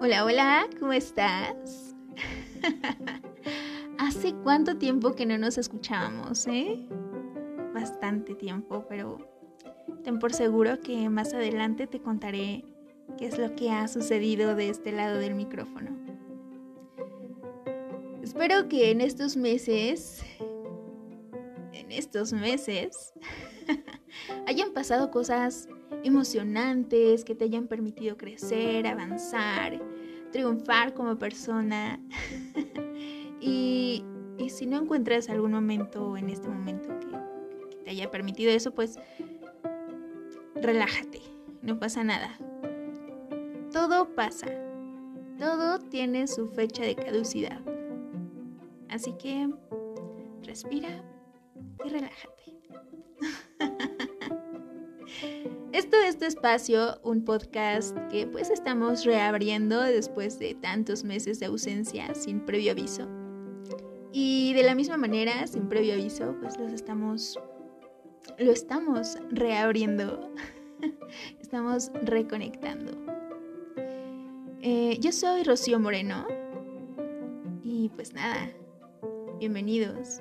Hola, 0.00 0.24
hola, 0.24 0.66
¿cómo 0.78 0.92
estás? 0.92 1.96
¿Hace 3.98 4.34
cuánto 4.44 4.78
tiempo 4.78 5.16
que 5.16 5.26
no 5.26 5.36
nos 5.36 5.58
escuchábamos, 5.58 6.46
eh? 6.46 6.86
Bastante 7.74 8.36
tiempo, 8.36 8.86
pero 8.88 9.18
ten 10.04 10.20
por 10.20 10.32
seguro 10.32 10.78
que 10.78 11.08
más 11.08 11.34
adelante 11.34 11.88
te 11.88 12.00
contaré 12.00 12.64
qué 13.18 13.26
es 13.26 13.36
lo 13.36 13.56
que 13.56 13.72
ha 13.72 13.88
sucedido 13.88 14.54
de 14.54 14.68
este 14.68 14.92
lado 14.92 15.18
del 15.18 15.34
micrófono. 15.34 15.90
Espero 18.22 18.68
que 18.68 18.92
en 18.92 19.00
estos 19.00 19.36
meses, 19.36 20.24
en 21.72 21.90
estos 21.90 22.32
meses, 22.32 23.12
hayan 24.46 24.72
pasado 24.72 25.10
cosas 25.10 25.68
emocionantes 26.04 27.24
que 27.24 27.34
te 27.34 27.44
hayan 27.44 27.66
permitido 27.66 28.16
crecer, 28.16 28.86
avanzar, 28.86 29.80
triunfar 30.30 30.94
como 30.94 31.18
persona. 31.18 32.00
y, 33.40 34.04
si 34.48 34.66
no 34.66 34.82
encuentras 34.82 35.30
algún 35.30 35.52
momento 35.52 36.16
en 36.16 36.28
este 36.28 36.48
momento 36.48 36.88
que, 37.00 37.78
te 37.84 37.90
haya 37.90 38.10
permitido 38.10 38.50
eso, 38.50 38.72
pues 38.72 38.98
relájate, 40.54 41.20
no 41.62 41.78
pasa 41.78 42.04
nada. 42.04 42.36
Todo 43.72 44.14
pasa, 44.14 44.48
todo 45.38 45.78
tiene 45.78 46.26
su 46.26 46.48
fecha 46.48 46.82
de 46.82 46.96
caducidad. 46.96 47.60
Así 48.88 49.14
que 49.14 49.48
respira 50.42 51.02
y 51.84 51.88
relájate. 51.88 52.51
Esto 55.72 55.96
es 55.96 56.18
tu 56.18 56.26
espacio, 56.26 57.00
un 57.02 57.24
podcast 57.24 57.96
que 58.10 58.26
pues 58.26 58.50
estamos 58.50 59.06
reabriendo 59.06 59.80
después 59.80 60.38
de 60.38 60.54
tantos 60.54 61.02
meses 61.02 61.40
de 61.40 61.46
ausencia 61.46 62.14
sin 62.14 62.44
previo 62.44 62.72
aviso. 62.72 63.08
Y 64.12 64.52
de 64.52 64.64
la 64.64 64.74
misma 64.74 64.98
manera, 64.98 65.46
sin 65.46 65.70
previo 65.70 65.94
aviso, 65.94 66.36
pues 66.42 66.58
los 66.58 66.72
estamos 66.72 67.38
lo 68.38 68.52
estamos 68.52 69.16
reabriendo. 69.30 70.30
estamos 71.40 71.90
reconectando. 72.02 72.92
Eh, 74.60 74.98
yo 75.00 75.10
soy 75.10 75.42
Rocío 75.42 75.80
Moreno. 75.80 76.26
Y 77.64 77.88
pues 77.96 78.12
nada, 78.12 78.50
bienvenidos. 79.38 80.20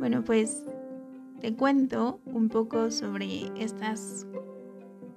Bueno, 0.00 0.24
pues 0.24 0.64
te 1.42 1.54
cuento 1.54 2.20
un 2.24 2.48
poco 2.48 2.90
sobre 2.90 3.52
estas 3.62 4.26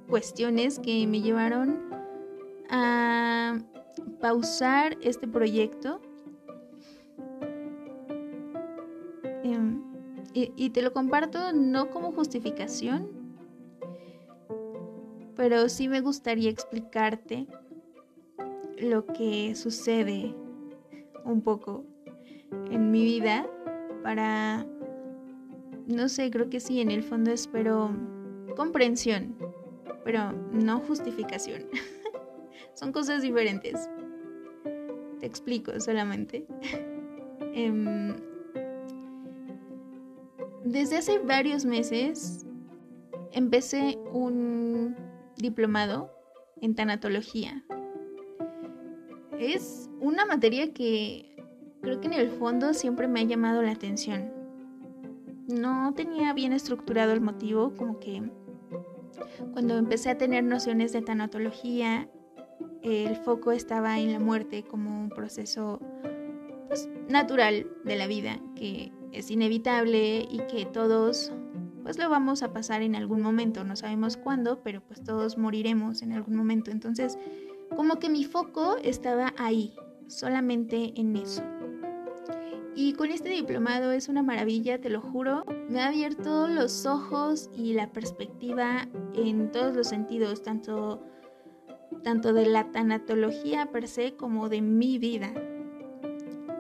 cuestiones 0.09 0.78
que 0.78 1.08
me 1.08 1.22
llevaron 1.22 1.80
a 2.70 3.59
pausar 4.20 4.98
este 5.02 5.25
proyecto. 5.25 6.02
Em, 9.45 9.81
y, 10.34 10.70
te 10.72 10.81
lo 10.81 10.92
comparto 10.92 11.53
no 11.53 11.90
como 11.90 12.12
justificación, 12.12 13.08
pero 15.38 15.70
sí 15.70 15.88
me 15.88 16.02
gustaría 16.02 16.50
explicarte 16.50 17.47
lo 18.80 19.06
que 19.06 19.56
sucede 19.56 20.36
un 21.23 21.40
poco 21.40 21.86
en 22.70 22.92
mi 22.92 23.06
vida 23.06 23.47
para 24.03 24.68
no 25.88 26.09
sé, 26.09 26.31
creo 26.31 26.50
que 26.50 26.59
sí, 26.59 26.81
en 26.81 26.92
el 26.92 27.03
fondo 27.03 27.31
espero 27.31 27.92
comprensión, 28.56 29.36
pero 30.03 30.31
no 30.31 30.80
justificación. 30.80 31.66
Son 32.74 32.91
cosas 32.91 33.22
diferentes. 33.22 33.90
Te 35.19 35.25
explico 35.25 35.80
solamente. 35.80 36.46
Em, 37.56 38.16
desde 40.66 40.97
hace 40.97 41.19
varios 41.19 41.66
meses 41.66 42.47
empecé 43.31 44.00
un 44.12 44.96
diplomado 45.38 46.09
en 46.62 46.74
tanatología. 46.74 47.63
Es 49.38 49.88
una 50.00 50.25
materia 50.25 50.74
que 50.74 51.36
creo 51.84 52.02
que 52.02 52.07
en 52.07 52.13
el 52.13 52.31
fondo 52.31 52.74
siempre 52.74 53.07
me 53.07 53.19
ha 53.19 53.24
llamado 53.24 53.62
la 53.62 53.74
atención 53.74 54.43
no 55.48 55.94
tenía 55.94 56.34
bien 56.34 56.54
estructurado 56.54 57.14
el 57.14 57.22
motivo, 57.22 57.74
como 57.76 58.00
que 58.00 58.24
cuando 59.54 59.78
empecé 59.78 60.09
a 60.09 60.18
tener 60.18 60.44
nociones 60.44 60.92
de 60.92 61.02
tanatología, 61.02 62.09
el 62.81 63.16
foco 63.16 63.52
estaba 63.52 64.00
en 64.00 64.12
la 64.12 64.20
muerte 64.20 64.64
como 64.64 65.02
un 65.02 65.09
proceso 65.09 65.80
pues, 66.68 66.90
natural 67.09 67.68
de 67.84 67.96
la 67.96 68.08
vida, 68.08 68.40
que 68.56 68.92
es 69.12 69.30
inevitable 69.31 70.28
y 70.30 70.40
que 70.50 70.66
todos 70.66 71.31
pues 71.84 71.98
lo 71.98 72.10
vamos 72.10 72.44
a 72.44 72.54
pasar 72.54 72.81
en 72.81 72.96
algún 72.96 73.22
momento, 73.22 73.66
no 73.66 73.75
sabemos 73.75 74.16
cuándo, 74.16 74.64
pero 74.64 74.81
pues 74.81 75.04
todos 75.04 75.38
moriremos 75.38 76.02
en 76.02 76.14
algún 76.14 76.38
momento. 76.38 76.72
Entonces, 76.72 77.18
como 77.75 78.00
que 78.00 78.10
mi 78.10 78.24
foco 78.24 78.78
estaba 78.81 79.34
ahí, 79.38 79.74
solamente 80.08 80.94
en 80.96 81.18
eso. 81.18 81.44
Y 82.75 82.94
con 82.94 83.11
este 83.11 83.29
diplomado 83.29 83.91
es 83.91 84.09
una 84.09 84.23
maravilla, 84.23 84.81
te 84.81 84.89
lo 84.89 85.00
juro. 85.00 85.44
Me 85.69 85.81
ha 85.81 85.88
abierto 85.88 86.47
los 86.47 86.85
ojos 86.85 87.50
y 87.56 87.73
la 87.73 87.91
perspectiva 87.91 88.88
en 89.13 89.51
todos 89.51 89.75
los 89.75 89.88
sentidos, 89.88 90.41
tanto, 90.41 91.03
tanto 92.03 92.33
de 92.33 92.47
la 92.47 92.72
tanatología 92.72 93.67
per 93.67 93.88
se 93.88 94.16
como 94.16 94.50
de 94.50 94.62
mi 94.62 94.97
vida. 94.97 95.31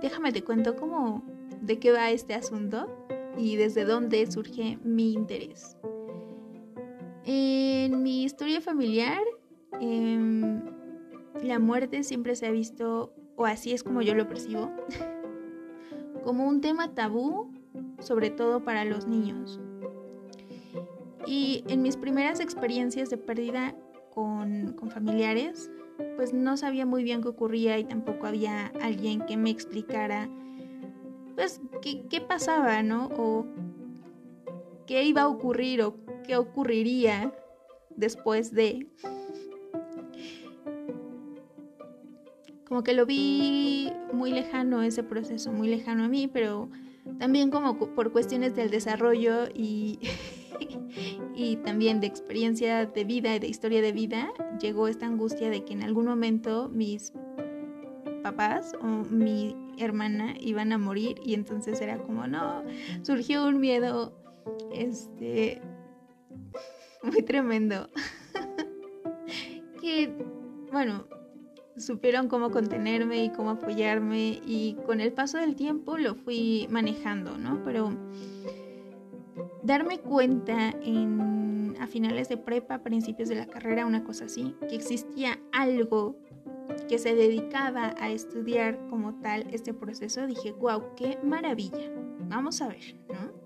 Déjame 0.01 0.31
te 0.31 0.43
cuento 0.43 0.75
cómo, 0.75 1.23
de 1.61 1.79
qué 1.79 1.91
va 1.91 2.11
este 2.11 2.35
asunto 2.35 3.07
y 3.35 3.55
desde 3.55 3.83
dónde 3.83 4.29
surge 4.29 4.77
mi 4.83 5.13
interés. 5.13 5.77
En 7.25 8.03
mi 8.03 8.23
historia 8.23 8.61
familiar, 8.61 9.23
em, 9.79 10.61
la 11.41 11.57
muerte 11.57 12.03
siempre 12.03 12.35
se 12.35 12.45
ha 12.45 12.51
visto, 12.51 13.13
o 13.35 13.45
así 13.45 13.71
es 13.71 13.81
como 13.81 14.01
yo 14.01 14.13
lo 14.13 14.27
percibo, 14.27 14.71
como 16.23 16.47
un 16.47 16.61
tema 16.61 16.93
tabú, 16.93 17.51
sobre 17.99 18.29
todo 18.29 18.63
para 18.63 18.85
los 18.85 19.07
niños. 19.07 19.59
Y 21.25 21.63
en 21.67 21.81
mis 21.81 21.97
primeras 21.97 22.39
experiencias 22.39 23.09
de 23.09 23.17
pérdida 23.17 23.75
con, 24.13 24.75
familiares, 24.89 25.71
pues 26.15 26.33
no 26.33 26.57
sabía 26.57 26.85
muy 26.85 27.03
bien 27.03 27.21
qué 27.21 27.29
ocurría 27.29 27.79
y 27.79 27.85
tampoco 27.85 28.27
había 28.27 28.67
alguien 28.81 29.25
que 29.25 29.37
me 29.37 29.49
explicara, 29.49 30.29
pues, 31.35 31.61
qué, 31.81 32.05
qué 32.09 32.21
pasaba, 32.21 32.83
¿no? 32.83 33.07
O 33.17 33.45
qué 34.85 35.03
iba 35.03 35.21
a 35.23 35.27
ocurrir 35.27 35.81
o 35.81 35.95
qué 36.25 36.37
ocurriría 36.37 37.33
después 37.95 38.51
de... 38.53 38.87
como 42.73 42.83
que 42.83 42.93
lo 42.93 43.05
vi 43.05 43.93
muy 44.11 44.31
lejano 44.31 44.81
ese 44.81 45.03
proceso, 45.03 45.51
muy 45.51 45.67
lejano 45.67 46.05
a 46.05 46.07
mí, 46.07 46.27
pero 46.27 46.71
también 47.19 47.51
como 47.51 47.77
por 47.77 48.11
cuestiones 48.11 48.55
del 48.55 48.71
desarrollo 48.71 49.47
y, 49.53 49.99
y 51.35 51.57
también 51.57 51.99
de 51.99 52.07
experiencia 52.07 52.87
de 52.87 53.03
vida 53.03 53.35
y 53.35 53.37
de 53.37 53.47
historia 53.47 53.79
de 53.79 53.91
vida, 53.91 54.33
llegó 54.59 54.87
esta 54.87 55.05
angustia 55.05 55.51
de 55.51 55.63
que 55.63 55.73
en 55.73 55.83
algún 55.83 56.05
momento 56.05 56.67
mis 56.67 57.13
papás 58.23 58.73
o 58.81 58.87
mi 58.87 59.55
hermana 59.77 60.33
iban 60.39 60.71
a 60.71 60.79
morir 60.79 61.17
y 61.23 61.35
entonces 61.35 61.79
era 61.79 61.99
como, 61.99 62.25
no, 62.25 62.63
surgió 63.03 63.45
un 63.45 63.59
miedo, 63.59 64.17
este, 64.73 65.61
muy 67.03 67.21
tremendo. 67.21 67.87
que, 69.79 70.11
bueno, 70.71 71.05
supieron 71.77 72.27
cómo 72.27 72.51
contenerme 72.51 73.23
y 73.23 73.29
cómo 73.29 73.51
apoyarme 73.51 74.41
y 74.45 74.77
con 74.85 75.01
el 75.01 75.13
paso 75.13 75.37
del 75.37 75.55
tiempo 75.55 75.97
lo 75.97 76.15
fui 76.15 76.67
manejando, 76.69 77.37
¿no? 77.37 77.63
Pero 77.63 77.91
darme 79.63 79.99
cuenta 79.99 80.71
en, 80.81 81.75
a 81.79 81.87
finales 81.87 82.29
de 82.29 82.37
prepa, 82.37 82.79
principios 82.79 83.29
de 83.29 83.35
la 83.35 83.47
carrera, 83.47 83.85
una 83.85 84.03
cosa 84.03 84.25
así, 84.25 84.55
que 84.69 84.75
existía 84.75 85.39
algo 85.51 86.15
que 86.87 86.97
se 86.97 87.15
dedicaba 87.15 87.95
a 87.99 88.09
estudiar 88.09 88.79
como 88.89 89.15
tal 89.15 89.47
este 89.51 89.73
proceso, 89.73 90.27
dije, 90.27 90.51
wow, 90.53 90.83
qué 90.95 91.17
maravilla, 91.23 91.91
vamos 92.29 92.61
a 92.61 92.67
ver, 92.69 92.95
¿no? 93.09 93.43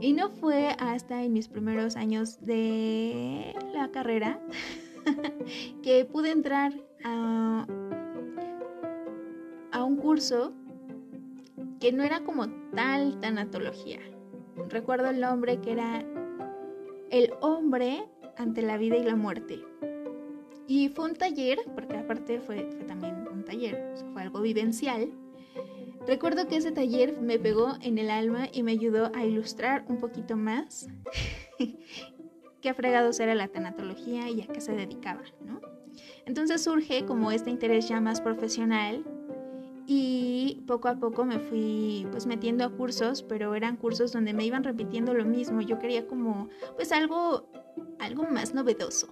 Y 0.00 0.12
no 0.12 0.30
fue 0.30 0.74
hasta 0.78 1.22
en 1.22 1.32
mis 1.32 1.48
primeros 1.48 1.94
años 1.94 2.40
de 2.40 3.54
la 3.72 3.90
carrera 3.90 4.40
que 5.82 6.04
pude 6.04 6.30
entrar 6.30 6.72
a, 7.04 7.66
un 9.84 9.96
curso 9.96 10.52
que 11.80 11.92
no 11.92 12.02
era 12.02 12.20
como 12.24 12.48
tal 12.74 13.20
tanatología. 13.20 14.00
Recuerdo 14.68 15.10
el 15.10 15.20
nombre 15.20 15.60
que 15.60 15.72
era 15.72 16.04
El 17.10 17.32
hombre 17.40 18.04
ante 18.36 18.62
la 18.62 18.78
vida 18.78 18.96
y 18.96 19.02
la 19.02 19.16
muerte. 19.16 19.64
Y 20.66 20.88
fue 20.88 21.06
un 21.06 21.14
taller, 21.14 21.58
porque 21.74 21.96
aparte 21.96 22.40
fue, 22.40 22.64
también 22.86 23.26
un 23.30 23.44
taller, 23.44 23.94
fue 24.12 24.22
algo 24.22 24.40
vivencial. 24.40 25.10
Recuerdo 26.06 26.48
que 26.48 26.56
ese 26.56 26.72
taller 26.72 27.20
me 27.20 27.38
pegó 27.38 27.74
en 27.80 27.98
el 27.98 28.10
alma 28.10 28.48
y 28.52 28.62
me 28.62 28.72
ayudó 28.72 29.10
a 29.14 29.24
ilustrar 29.24 29.84
un 29.88 29.98
poquito 29.98 30.36
más 30.36 30.88
qué 32.60 32.74
fregados 32.74 33.20
era 33.20 33.34
la 33.34 33.48
tanatología 33.48 34.28
y 34.30 34.40
a 34.40 34.46
qué 34.46 34.60
se 34.60 34.72
dedicaba, 34.72 35.22
¿no? 35.44 35.60
Entonces 36.26 36.62
surge 36.62 37.04
como 37.04 37.30
este 37.32 37.50
interés 37.50 37.88
ya 37.88 38.00
más 38.00 38.20
profesional 38.20 39.04
y 39.86 40.62
poco 40.66 40.88
a 40.88 40.96
poco 40.96 41.24
me 41.24 41.38
fui 41.38 42.06
pues 42.10 42.26
metiendo 42.26 42.64
a 42.64 42.70
cursos, 42.70 43.22
pero 43.22 43.54
eran 43.54 43.76
cursos 43.76 44.12
donde 44.12 44.32
me 44.32 44.44
iban 44.44 44.64
repitiendo 44.64 45.14
lo 45.14 45.24
mismo. 45.24 45.60
Yo 45.60 45.78
quería 45.78 46.06
como 46.06 46.48
pues 46.76 46.92
algo 46.92 47.48
algo 47.98 48.24
más 48.24 48.54
novedoso. 48.54 49.08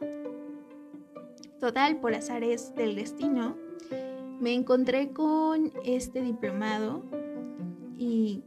Total, 1.60 2.00
por 2.00 2.14
azares 2.14 2.74
del 2.74 2.96
destino, 2.96 3.56
me 4.40 4.54
encontré 4.54 5.12
con 5.12 5.72
este 5.84 6.22
diplomado 6.22 7.04
y 7.98 8.42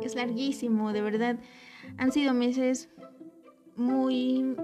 es 0.00 0.16
larguísimo, 0.16 0.92
de 0.92 1.02
verdad. 1.02 1.38
Han 1.98 2.10
sido 2.10 2.34
meses 2.34 2.88
muy 3.76 4.56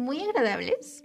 muy 0.00 0.20
agradables 0.22 1.02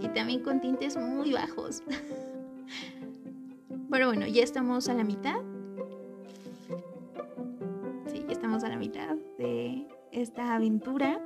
y 0.00 0.08
también 0.08 0.42
con 0.42 0.60
tintes 0.60 0.96
muy 0.96 1.32
bajos. 1.32 1.82
Pero 3.90 4.06
bueno, 4.06 4.26
ya 4.26 4.42
estamos 4.42 4.88
a 4.88 4.94
la 4.94 5.04
mitad. 5.04 5.40
Sí, 8.06 8.24
ya 8.26 8.32
estamos 8.32 8.64
a 8.64 8.68
la 8.68 8.76
mitad 8.76 9.16
de 9.38 9.86
esta 10.10 10.54
aventura. 10.54 11.20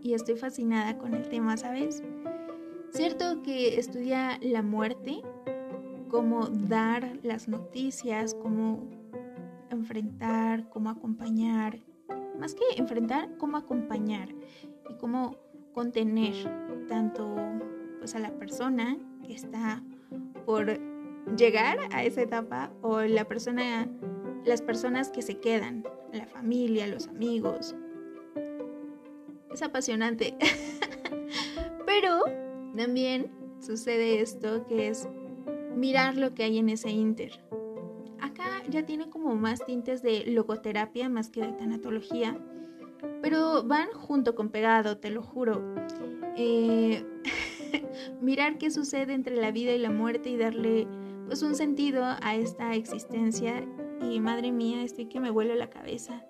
Y 0.00 0.14
estoy 0.14 0.36
fascinada 0.36 0.98
con 0.98 1.14
el 1.14 1.28
tema, 1.28 1.56
¿sabes? 1.56 2.02
Cierto 2.90 3.42
que 3.42 3.78
estudia 3.78 4.38
la 4.42 4.62
muerte, 4.62 5.22
cómo 6.08 6.48
dar 6.48 7.18
las 7.22 7.48
noticias, 7.48 8.34
cómo 8.34 8.88
enfrentar, 9.70 10.68
cómo 10.68 10.90
acompañar. 10.90 11.78
Más 12.38 12.54
que 12.54 12.64
enfrentar, 12.76 13.36
cómo 13.38 13.56
acompañar 13.56 14.28
y 14.92 14.98
cómo 14.98 15.36
contener 15.72 16.34
tanto 16.88 17.34
pues 17.98 18.14
a 18.14 18.18
la 18.18 18.32
persona 18.32 18.98
que 19.26 19.34
está 19.34 19.82
por 20.44 20.78
llegar 21.36 21.78
a 21.92 22.04
esa 22.04 22.22
etapa 22.22 22.72
o 22.82 23.00
la 23.00 23.24
persona 23.26 23.88
las 24.44 24.60
personas 24.60 25.10
que 25.10 25.22
se 25.22 25.38
quedan, 25.38 25.84
la 26.12 26.26
familia, 26.26 26.86
los 26.88 27.06
amigos. 27.06 27.76
Es 29.52 29.62
apasionante. 29.62 30.36
Pero 31.86 32.24
también 32.76 33.30
sucede 33.60 34.20
esto 34.20 34.66
que 34.66 34.88
es 34.88 35.08
mirar 35.76 36.16
lo 36.16 36.34
que 36.34 36.42
hay 36.42 36.58
en 36.58 36.70
ese 36.70 36.90
inter. 36.90 37.44
Acá 38.20 38.62
ya 38.68 38.84
tiene 38.84 39.08
como 39.10 39.36
más 39.36 39.64
tintes 39.64 40.02
de 40.02 40.24
logoterapia 40.26 41.08
más 41.08 41.30
que 41.30 41.42
de 41.42 41.52
tanatología 41.52 42.36
pero 43.20 43.62
van 43.64 43.88
junto 43.92 44.34
con 44.34 44.50
pegado, 44.50 44.98
te 44.98 45.10
lo 45.10 45.22
juro. 45.22 45.62
Eh, 46.36 47.04
mirar 48.20 48.58
qué 48.58 48.70
sucede 48.70 49.12
entre 49.12 49.36
la 49.36 49.50
vida 49.50 49.72
y 49.72 49.78
la 49.78 49.90
muerte 49.90 50.30
y 50.30 50.36
darle 50.36 50.86
pues 51.26 51.42
un 51.42 51.54
sentido 51.54 52.04
a 52.04 52.34
esta 52.34 52.74
existencia 52.74 53.64
y 54.00 54.20
madre 54.20 54.52
mía, 54.52 54.82
estoy 54.82 55.06
que 55.06 55.20
me 55.20 55.30
vuelo 55.30 55.54
la 55.54 55.70
cabeza. 55.70 56.24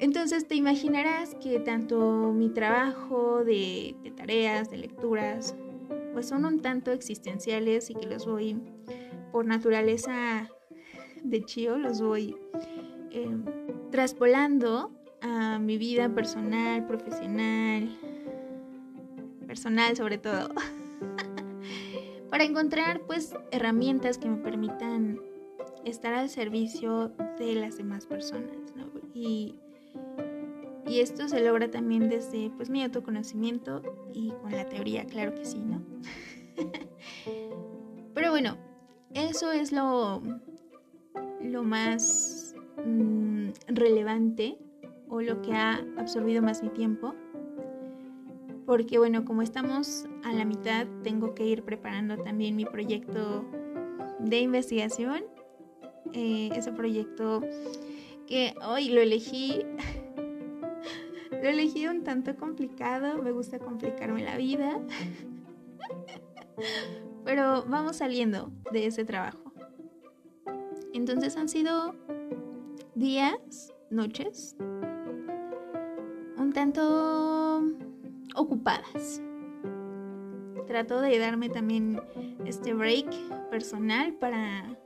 Entonces 0.00 0.46
te 0.46 0.56
imaginarás 0.56 1.34
que 1.36 1.60
tanto 1.60 2.32
mi 2.32 2.50
trabajo 2.50 3.44
de, 3.44 3.94
tareas, 4.16 4.70
de 4.70 4.78
lecturas, 4.78 5.54
pues 6.12 6.28
son 6.28 6.44
un 6.44 6.60
tanto 6.60 6.90
existenciales 6.90 7.90
y 7.90 7.94
que 7.94 8.06
los 8.06 8.26
voy, 8.26 8.60
por 9.32 9.46
naturaleza 9.46 10.50
de 11.22 11.44
chío, 11.44 11.78
los 11.78 12.02
voy 12.02 12.36
eh, 13.12 13.28
traspolando 13.94 14.90
a 15.22 15.60
mi 15.60 15.78
vida 15.78 16.08
personal, 16.08 16.84
profesional, 16.84 17.96
personal 19.46 19.96
sobre 19.96 20.18
todo, 20.18 20.48
para 22.30 22.42
encontrar 22.42 23.02
pues 23.02 23.36
herramientas 23.52 24.18
que 24.18 24.28
me 24.28 24.38
permitan 24.38 25.20
estar 25.84 26.12
al 26.12 26.28
servicio 26.28 27.12
de 27.38 27.54
las 27.54 27.76
demás 27.76 28.04
personas. 28.06 28.56
Y, 29.14 29.60
y 30.88 30.98
esto 30.98 31.28
se 31.28 31.40
logra 31.40 31.70
también 31.70 32.08
desde 32.08 32.50
pues 32.56 32.70
mi 32.70 32.82
autoconocimiento 32.82 33.80
y 34.12 34.32
con 34.42 34.50
la 34.50 34.68
teoría, 34.68 35.04
claro 35.06 35.36
que 35.36 35.44
sí, 35.44 35.60
¿no? 35.60 35.80
Pero 38.12 38.30
bueno, 38.32 38.56
eso 39.12 39.52
es 39.52 39.70
lo, 39.70 40.20
lo 41.40 41.62
más 41.62 42.44
Mm, 42.82 43.23
relevante 43.68 44.58
o 45.08 45.20
lo 45.20 45.42
que 45.42 45.52
ha 45.52 45.84
absorbido 45.96 46.42
más 46.42 46.62
mi 46.62 46.70
tiempo. 46.70 47.14
Porque 48.66 48.98
bueno, 48.98 49.24
como 49.24 49.42
estamos 49.42 50.06
a 50.24 50.32
la 50.32 50.44
mitad, 50.44 50.86
tengo 51.02 51.34
que 51.34 51.46
ir 51.46 51.62
preparando 51.62 52.16
también 52.16 52.56
mi 52.56 52.64
proyecto 52.64 53.44
de 54.20 54.40
investigación. 54.40 55.24
Eh, 56.12 56.50
ese 56.54 56.72
proyecto 56.72 57.42
que 58.26 58.54
hoy 58.66 58.88
lo 58.88 59.00
elegí, 59.00 59.64
lo 61.30 61.48
elegí 61.48 61.86
un 61.86 62.04
tanto 62.04 62.36
complicado, 62.36 63.22
me 63.22 63.32
gusta 63.32 63.58
complicarme 63.58 64.22
la 64.22 64.36
vida, 64.36 64.80
pero 67.24 67.64
vamos 67.66 67.96
saliendo 67.96 68.50
de 68.72 68.86
ese 68.86 69.04
trabajo. 69.04 69.52
Entonces 70.94 71.36
han 71.36 71.48
sido 71.48 71.94
días, 72.94 73.72
noches, 73.90 74.56
un 76.38 76.52
tanto 76.54 77.64
ocupadas. 78.36 79.20
Trato 80.66 81.00
de 81.00 81.18
darme 81.18 81.48
también 81.48 82.00
este 82.46 82.72
break 82.72 83.10
personal 83.50 84.14
para 84.14 84.78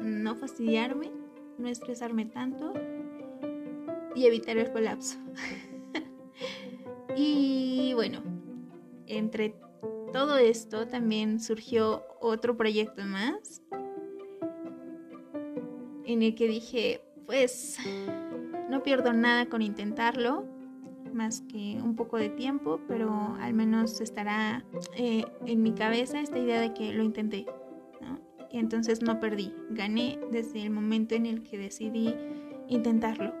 no 0.00 0.34
fastidiarme, 0.36 1.10
no 1.58 1.68
estresarme 1.68 2.24
tanto 2.24 2.72
y 4.14 4.26
evitar 4.26 4.56
el 4.56 4.72
colapso. 4.72 5.18
y 7.16 7.92
bueno, 7.94 8.22
entre 9.06 9.54
todo 10.12 10.38
esto 10.38 10.88
también 10.88 11.38
surgió 11.38 12.04
otro 12.20 12.56
proyecto 12.56 13.04
más 13.04 13.62
en 16.08 16.22
el 16.22 16.34
que 16.34 16.48
dije, 16.48 17.02
pues 17.26 17.76
no 18.70 18.82
pierdo 18.82 19.12
nada 19.12 19.46
con 19.46 19.60
intentarlo, 19.60 20.46
más 21.12 21.42
que 21.42 21.78
un 21.82 21.96
poco 21.96 22.16
de 22.16 22.30
tiempo, 22.30 22.80
pero 22.88 23.36
al 23.40 23.52
menos 23.52 24.00
estará 24.00 24.64
eh, 24.96 25.26
en 25.44 25.62
mi 25.62 25.72
cabeza 25.74 26.18
esta 26.20 26.38
idea 26.38 26.60
de 26.62 26.72
que 26.72 26.92
lo 26.94 27.04
intenté. 27.04 27.46
Y 28.50 28.58
entonces 28.58 29.02
no 29.02 29.20
perdí, 29.20 29.52
gané 29.68 30.18
desde 30.32 30.62
el 30.62 30.70
momento 30.70 31.14
en 31.14 31.26
el 31.26 31.42
que 31.42 31.58
decidí 31.58 32.14
intentarlo. 32.68 33.34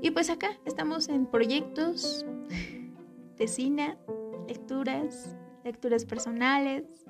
Y 0.00 0.12
pues 0.12 0.30
acá 0.30 0.56
estamos 0.64 1.08
en 1.08 1.26
proyectos, 1.26 2.24
de 3.36 3.48
cine, 3.48 3.96
lecturas, 4.46 5.34
lecturas 5.64 6.04
personales, 6.04 7.01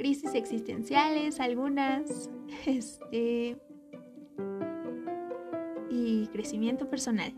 crisis 0.00 0.34
existenciales, 0.34 1.40
algunas, 1.40 2.30
este, 2.66 3.58
y 5.90 6.26
crecimiento 6.28 6.88
personal. 6.88 7.34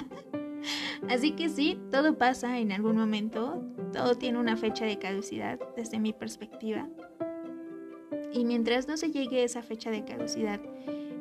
Así 1.10 1.32
que 1.32 1.50
sí, 1.50 1.78
todo 1.90 2.16
pasa 2.16 2.60
en 2.60 2.72
algún 2.72 2.96
momento, 2.96 3.62
todo 3.92 4.14
tiene 4.14 4.38
una 4.38 4.56
fecha 4.56 4.86
de 4.86 4.98
caducidad 4.98 5.60
desde 5.76 5.98
mi 5.98 6.14
perspectiva. 6.14 6.88
Y 8.32 8.46
mientras 8.46 8.88
no 8.88 8.96
se 8.96 9.10
llegue 9.10 9.44
esa 9.44 9.60
fecha 9.60 9.90
de 9.90 10.06
caducidad 10.06 10.62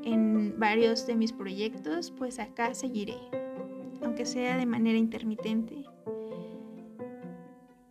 en 0.05 0.58
varios 0.58 1.05
de 1.05 1.15
mis 1.15 1.34
proyectos, 1.34 2.12
pues 2.12 2.39
acá 2.39 2.74
seguiré, 2.75 3.17
aunque 4.01 4.25
sea 4.25 4.55
de 4.55 4.65
manera 4.65 4.98
intermitente 4.98 5.78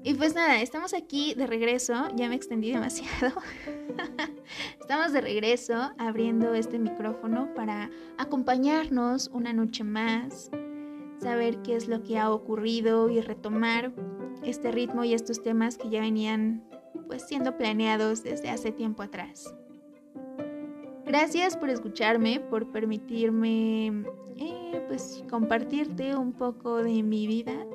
y 0.03 0.15
pues 0.15 0.35
nada, 0.35 0.61
estamos 0.61 0.95
aquí 0.95 1.35
de 1.35 1.47
regreso, 1.47 2.09
ya 2.15 2.29
me 2.29 2.37
extendí 2.37 2.73
demasiado. 2.73 3.41
estamos 4.81 5.13
de 5.13 5.21
regreso 5.21 5.75
abriendo 5.99 6.55
este 6.55 6.79
micrófono 6.79 7.53
para 7.55 7.91
acompañarnos 8.17 9.29
una 9.33 9.53
noche 9.53 9.83
más, 9.83 10.51
saber 11.21 11.63
qué 11.63 11.75
es 11.75 11.89
lo 11.89 12.03
que 12.05 12.19
ha 12.19 12.31
ocurrido 12.31 13.11
y 13.11 13.21
retomar 13.21 13.93
este 14.43 14.71
ritmo 14.71 15.03
y 15.03 15.15
estos 15.15 15.43
temas 15.43 15.77
que 15.77 15.91
ya 15.91 16.01
venían 16.01 16.65
pues 17.09 17.27
siendo 17.27 17.57
planeados 17.57 18.23
desde 18.23 18.51
hace 18.51 18.71
tiempo 18.71 19.03
atrás. 19.03 19.53
Gracias 21.05 21.57
por 21.57 21.71
escucharme, 21.71 22.39
por 22.39 22.71
permitirme 22.71 24.05
eh, 24.37 24.85
pues 24.87 25.25
compartirte 25.29 26.15
un 26.15 26.33
poco 26.35 26.83
de 26.83 27.03
mi 27.03 27.27
vida 27.27 27.67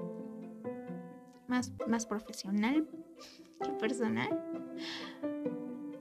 más, 1.53 1.71
más 1.87 2.07
profesional 2.07 2.87
que 3.63 3.69
personal. 3.73 4.27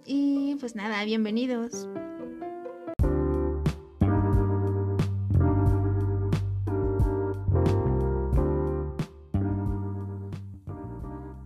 Y 0.07 0.57
pues 0.59 0.75
nada, 0.75 1.05
bienvenidos. 1.05 1.87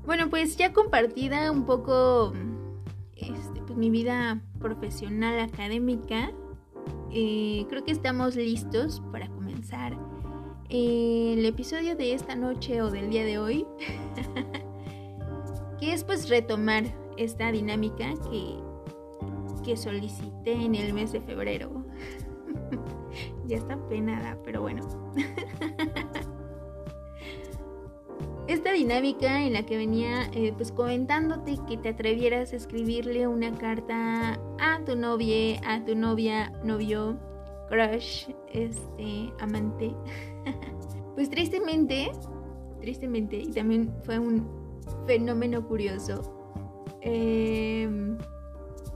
Bueno, 0.04 0.30
pues 0.30 0.56
ya 0.56 0.72
compartida 0.72 1.50
un 1.50 1.66
poco 1.66 2.32
este, 3.16 3.60
pues, 3.62 3.76
mi 3.76 3.90
vida 3.90 4.40
profesional 4.60 5.40
académica, 5.40 6.30
eh, 7.10 7.66
creo 7.68 7.84
que 7.84 7.90
estamos 7.90 8.36
listos 8.36 9.02
para 9.10 9.26
comenzar 9.30 9.98
el 10.68 11.44
episodio 11.44 11.96
de 11.96 12.12
esta 12.12 12.35
noche 12.35 12.82
o 12.82 12.90
del 12.90 13.11
día 13.11 13.25
de 13.25 13.38
hoy, 13.38 13.66
que 15.78 15.92
es 15.92 16.04
pues 16.04 16.28
retomar 16.28 16.85
esta 17.16 17.52
dinámica 17.52 18.14
que, 18.30 18.56
que 19.64 19.76
solicité 19.76 20.52
en 20.52 20.75
el 20.75 20.92
mes 20.92 21.12
de 21.12 21.20
febrero. 21.20 21.85
ya 23.46 23.56
está 23.56 23.76
penada, 23.88 24.38
pero 24.44 24.62
bueno. 24.62 24.87
esta 28.49 28.73
dinámica 28.73 29.42
en 29.42 29.52
la 29.52 29.64
que 29.64 29.76
venía 29.76 30.30
eh, 30.32 30.52
pues 30.56 30.73
comentándote 30.73 31.58
que 31.68 31.76
te 31.76 31.90
atrevieras 31.90 32.52
a 32.52 32.56
escribirle 32.56 33.26
una 33.26 33.52
carta 33.56 34.38
a 34.61 34.85
tu 34.85 34.96
novia, 34.96 35.61
a 35.66 35.85
tu 35.85 35.94
novia, 35.96 36.52
novio, 36.64 37.18
crush, 37.68 38.28
este, 38.52 39.32
amante. 39.40 39.94
pues 41.14 41.30
tristemente, 41.30 42.10
tristemente, 42.80 43.38
y 43.38 43.52
también 43.52 43.92
fue 44.04 44.18
un 44.18 44.48
fenómeno 45.06 45.66
curioso, 45.66 46.84
em, 47.00 48.18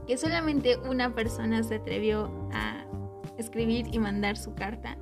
que 0.07 0.17
solamente 0.17 0.77
una 0.79 1.15
persona 1.15 1.63
se 1.63 1.77
atrevió 1.77 2.31
a 2.53 2.85
escribir 3.39 3.87
y 3.93 3.99
mandar 3.99 4.37
su 4.37 4.55
carta. 4.55 4.97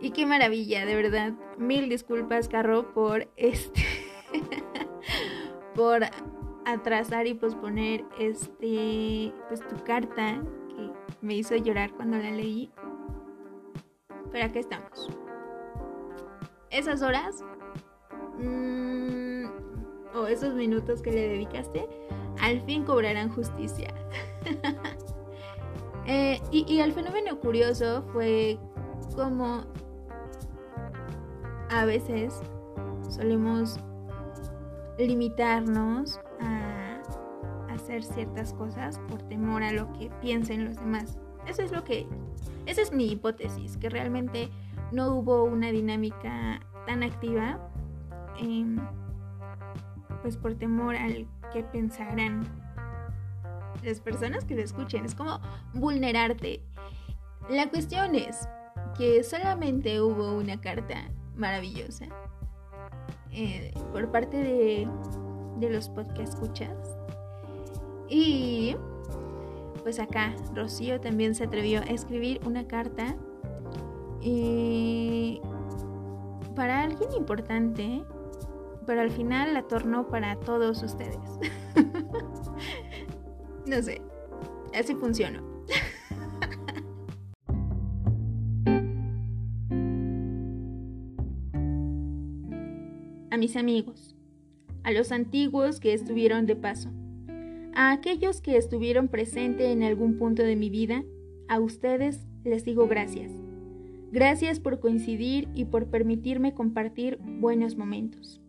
Y 0.00 0.10
qué 0.10 0.26
maravilla, 0.26 0.86
de 0.86 0.94
verdad. 0.94 1.32
Mil 1.58 1.88
disculpas, 1.88 2.48
Carro, 2.48 2.92
por 2.94 3.28
este. 3.36 3.84
por 5.74 6.02
atrasar 6.64 7.26
y 7.26 7.34
posponer 7.34 8.04
este. 8.18 9.32
Pues 9.48 9.66
tu 9.66 9.82
carta 9.84 10.40
que 10.68 10.90
me 11.20 11.34
hizo 11.34 11.56
llorar 11.56 11.92
cuando 11.92 12.16
la 12.18 12.30
leí. 12.30 12.70
Pero 14.30 14.46
aquí 14.46 14.58
estamos. 14.58 15.10
Esas 16.70 17.02
horas. 17.02 17.44
Mmm, 18.38 19.46
o 20.14 20.26
esos 20.26 20.54
minutos 20.54 21.02
que 21.02 21.12
le 21.12 21.28
dedicaste. 21.28 21.88
Al 22.40 22.60
fin 22.62 22.84
cobrarán 22.84 23.30
justicia. 23.30 23.92
eh, 26.06 26.40
y, 26.50 26.72
y 26.72 26.80
el 26.80 26.92
fenómeno 26.92 27.38
curioso 27.40 28.04
fue 28.12 28.58
como 29.14 29.64
a 31.70 31.84
veces 31.84 32.40
solemos 33.08 33.78
limitarnos 34.98 36.18
a 36.40 37.00
hacer 37.70 38.02
ciertas 38.02 38.52
cosas 38.54 38.98
por 39.08 39.22
temor 39.22 39.62
a 39.62 39.72
lo 39.72 39.92
que 39.92 40.10
piensen 40.20 40.64
los 40.64 40.76
demás. 40.76 41.18
Eso 41.46 41.62
es 41.62 41.72
lo 41.72 41.84
que, 41.84 42.06
esa 42.68 42.82
es 42.82 42.92
mi 42.92 43.06
hipótesis, 43.06 43.78
que 43.78 43.88
realmente 43.88 44.50
no 44.92 45.14
hubo 45.14 45.44
una 45.44 45.72
dinámica 45.72 46.60
tan 46.86 47.02
activa, 47.02 47.58
em, 48.38 48.78
pues 50.20 50.36
por 50.36 50.54
temor 50.54 50.94
al 50.94 51.26
que 51.50 51.62
pensarán 51.62 52.44
las 53.82 54.00
personas 54.00 54.44
que 54.44 54.54
lo 54.54 54.62
escuchen. 54.62 55.06
Es 55.06 55.14
como 55.14 55.40
vulnerarte. 55.72 56.62
La 57.48 57.70
cuestión 57.70 58.14
es 58.14 58.46
que 58.98 59.24
solamente 59.24 60.02
hubo 60.02 60.36
una 60.36 60.60
carta 60.60 61.10
maravillosa 61.36 62.06
eh, 63.32 63.72
por 63.92 64.10
parte 64.10 64.36
de, 64.36 64.88
de 65.58 65.70
los 65.70 65.88
podcast 65.88 66.34
escuchas. 66.34 66.98
Y 68.10 68.76
pues 69.88 70.00
acá 70.00 70.36
Rocío 70.54 71.00
también 71.00 71.34
se 71.34 71.44
atrevió 71.44 71.80
a 71.80 71.84
escribir 71.84 72.42
una 72.44 72.68
carta 72.68 73.16
para 76.54 76.82
alguien 76.82 77.10
importante, 77.16 78.04
pero 78.84 79.00
al 79.00 79.10
final 79.10 79.54
la 79.54 79.62
tornó 79.62 80.08
para 80.08 80.38
todos 80.40 80.82
ustedes. 80.82 81.16
no 83.66 83.82
sé, 83.82 84.02
así 84.78 84.94
funcionó. 84.94 85.40
mis 93.38 93.56
amigos, 93.56 94.14
a 94.82 94.90
los 94.90 95.12
antiguos 95.12 95.80
que 95.80 95.94
estuvieron 95.94 96.44
de 96.44 96.56
paso, 96.56 96.90
a 97.78 97.92
aquellos 97.92 98.40
que 98.40 98.56
estuvieron 98.56 99.06
presentes 99.06 99.68
en 99.68 99.84
algún 99.84 100.18
punto 100.18 100.42
de 100.42 100.56
mi 100.56 100.68
vida, 100.68 101.04
a 101.46 101.60
ustedes 101.60 102.26
les 102.42 102.64
digo 102.64 102.88
gracias. 102.88 103.30
Gracias 104.10 104.58
por 104.58 104.80
coincidir 104.80 105.48
y 105.54 105.64
por 105.66 105.86
permitirme 105.86 106.54
compartir 106.54 107.20
buenos 107.22 107.76
momentos. 107.76 108.42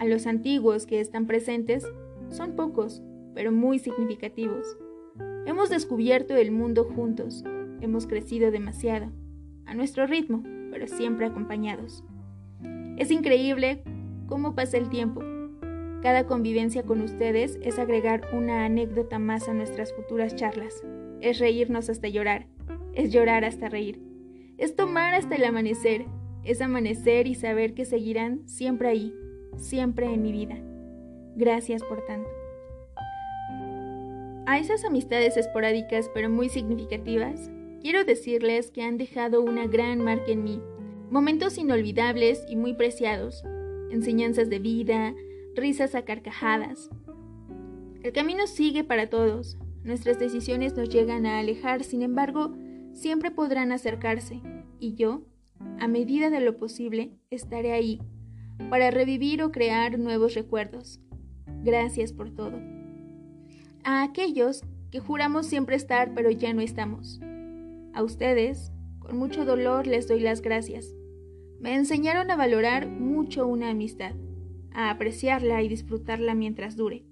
A 0.00 0.04
los 0.04 0.26
antiguos 0.26 0.84
que 0.84 0.98
están 0.98 1.28
presentes, 1.28 1.86
son 2.30 2.56
pocos, 2.56 3.00
pero 3.36 3.52
muy 3.52 3.78
significativos. 3.78 4.76
Hemos 5.46 5.70
descubierto 5.70 6.34
el 6.34 6.50
mundo 6.50 6.82
juntos, 6.92 7.44
hemos 7.82 8.08
crecido 8.08 8.50
demasiado, 8.50 9.12
a 9.64 9.74
nuestro 9.74 10.08
ritmo, 10.08 10.42
pero 10.72 10.88
siempre 10.88 11.26
acompañados. 11.26 12.02
Es 12.96 13.12
increíble 13.12 13.84
cómo 14.26 14.56
pasa 14.56 14.76
el 14.76 14.88
tiempo. 14.88 15.35
Cada 16.06 16.28
convivencia 16.28 16.84
con 16.84 17.00
ustedes 17.00 17.58
es 17.62 17.80
agregar 17.80 18.28
una 18.32 18.64
anécdota 18.64 19.18
más 19.18 19.48
a 19.48 19.54
nuestras 19.54 19.92
futuras 19.92 20.36
charlas. 20.36 20.84
Es 21.20 21.40
reírnos 21.40 21.90
hasta 21.90 22.06
llorar. 22.06 22.46
Es 22.94 23.10
llorar 23.10 23.44
hasta 23.44 23.68
reír. 23.68 24.00
Es 24.56 24.76
tomar 24.76 25.14
hasta 25.14 25.34
el 25.34 25.42
amanecer. 25.42 26.04
Es 26.44 26.60
amanecer 26.60 27.26
y 27.26 27.34
saber 27.34 27.74
que 27.74 27.84
seguirán 27.84 28.46
siempre 28.46 28.86
ahí, 28.86 29.12
siempre 29.56 30.06
en 30.06 30.22
mi 30.22 30.30
vida. 30.30 30.56
Gracias 31.34 31.82
por 31.82 32.04
tanto. 32.04 32.30
A 34.46 34.60
esas 34.60 34.84
amistades 34.84 35.36
esporádicas 35.36 36.08
pero 36.14 36.30
muy 36.30 36.50
significativas, 36.50 37.50
quiero 37.82 38.04
decirles 38.04 38.70
que 38.70 38.82
han 38.82 38.96
dejado 38.96 39.42
una 39.42 39.66
gran 39.66 39.98
marca 40.04 40.30
en 40.30 40.44
mí 40.44 40.62
Momentos 41.10 41.58
inolvidables 41.58 42.44
y 42.48 42.54
muy 42.54 42.74
preciados, 42.74 43.44
enseñanzas 43.90 44.50
de 44.50 44.58
vida, 44.58 45.14
risas 45.56 45.94
a 45.94 46.04
carcajadas. 46.04 46.90
El 48.02 48.12
camino 48.12 48.46
sigue 48.46 48.84
para 48.84 49.08
todos, 49.08 49.58
nuestras 49.82 50.18
decisiones 50.18 50.76
nos 50.76 50.88
llegan 50.88 51.26
a 51.26 51.38
alejar, 51.38 51.82
sin 51.82 52.02
embargo, 52.02 52.54
siempre 52.92 53.30
podrán 53.30 53.72
acercarse, 53.72 54.40
y 54.78 54.94
yo, 54.94 55.22
a 55.80 55.88
medida 55.88 56.30
de 56.30 56.40
lo 56.40 56.56
posible, 56.56 57.12
estaré 57.30 57.72
ahí, 57.72 58.00
para 58.70 58.90
revivir 58.90 59.42
o 59.42 59.50
crear 59.50 59.98
nuevos 59.98 60.34
recuerdos. 60.34 61.00
Gracias 61.62 62.12
por 62.12 62.30
todo. 62.30 62.60
A 63.84 64.02
aquellos 64.02 64.62
que 64.90 65.00
juramos 65.00 65.46
siempre 65.46 65.76
estar 65.76 66.14
pero 66.14 66.30
ya 66.30 66.52
no 66.52 66.60
estamos. 66.60 67.20
A 67.92 68.02
ustedes, 68.02 68.72
con 68.98 69.16
mucho 69.16 69.44
dolor 69.44 69.86
les 69.86 70.08
doy 70.08 70.20
las 70.20 70.42
gracias. 70.42 70.94
Me 71.60 71.74
enseñaron 71.74 72.30
a 72.30 72.36
valorar 72.36 72.88
mucho 72.88 73.46
una 73.46 73.70
amistad, 73.70 74.12
a 74.76 74.90
apreciarla 74.90 75.62
y 75.62 75.68
disfrutarla 75.68 76.34
mientras 76.34 76.76
dure. 76.76 77.02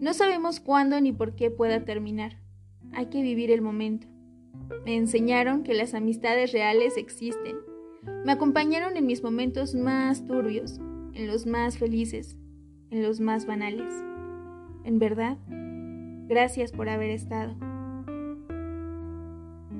No 0.00 0.12
sabemos 0.12 0.58
cuándo 0.58 1.00
ni 1.00 1.12
por 1.12 1.36
qué 1.36 1.48
pueda 1.50 1.84
terminar. 1.84 2.38
Hay 2.92 3.06
que 3.06 3.22
vivir 3.22 3.52
el 3.52 3.62
momento. 3.62 4.08
Me 4.84 4.96
enseñaron 4.96 5.62
que 5.62 5.74
las 5.74 5.94
amistades 5.94 6.52
reales 6.52 6.96
existen. 6.96 7.56
Me 8.24 8.32
acompañaron 8.32 8.96
en 8.96 9.06
mis 9.06 9.22
momentos 9.22 9.76
más 9.76 10.26
turbios, 10.26 10.78
en 11.14 11.28
los 11.28 11.46
más 11.46 11.78
felices, 11.78 12.36
en 12.90 13.02
los 13.02 13.20
más 13.20 13.46
banales. 13.46 13.94
En 14.82 14.98
verdad, 14.98 15.38
gracias 16.26 16.72
por 16.72 16.88
haber 16.88 17.10
estado. 17.10 17.54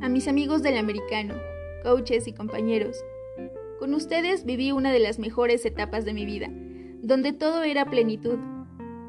A 0.01 0.09
mis 0.09 0.29
amigos 0.29 0.63
del 0.63 0.79
americano, 0.79 1.35
coaches 1.83 2.29
y 2.29 2.33
compañeros, 2.33 2.97
con 3.81 3.93
ustedes 3.95 4.45
viví 4.45 4.71
una 4.71 4.93
de 4.93 5.01
las 5.01 5.19
mejores 5.19 5.67
etapas 5.67 6.05
de 6.05 6.13
mi 6.13 6.25
vida. 6.25 6.49
Donde 7.03 7.33
todo 7.33 7.63
era 7.63 7.85
plenitud. 7.87 8.39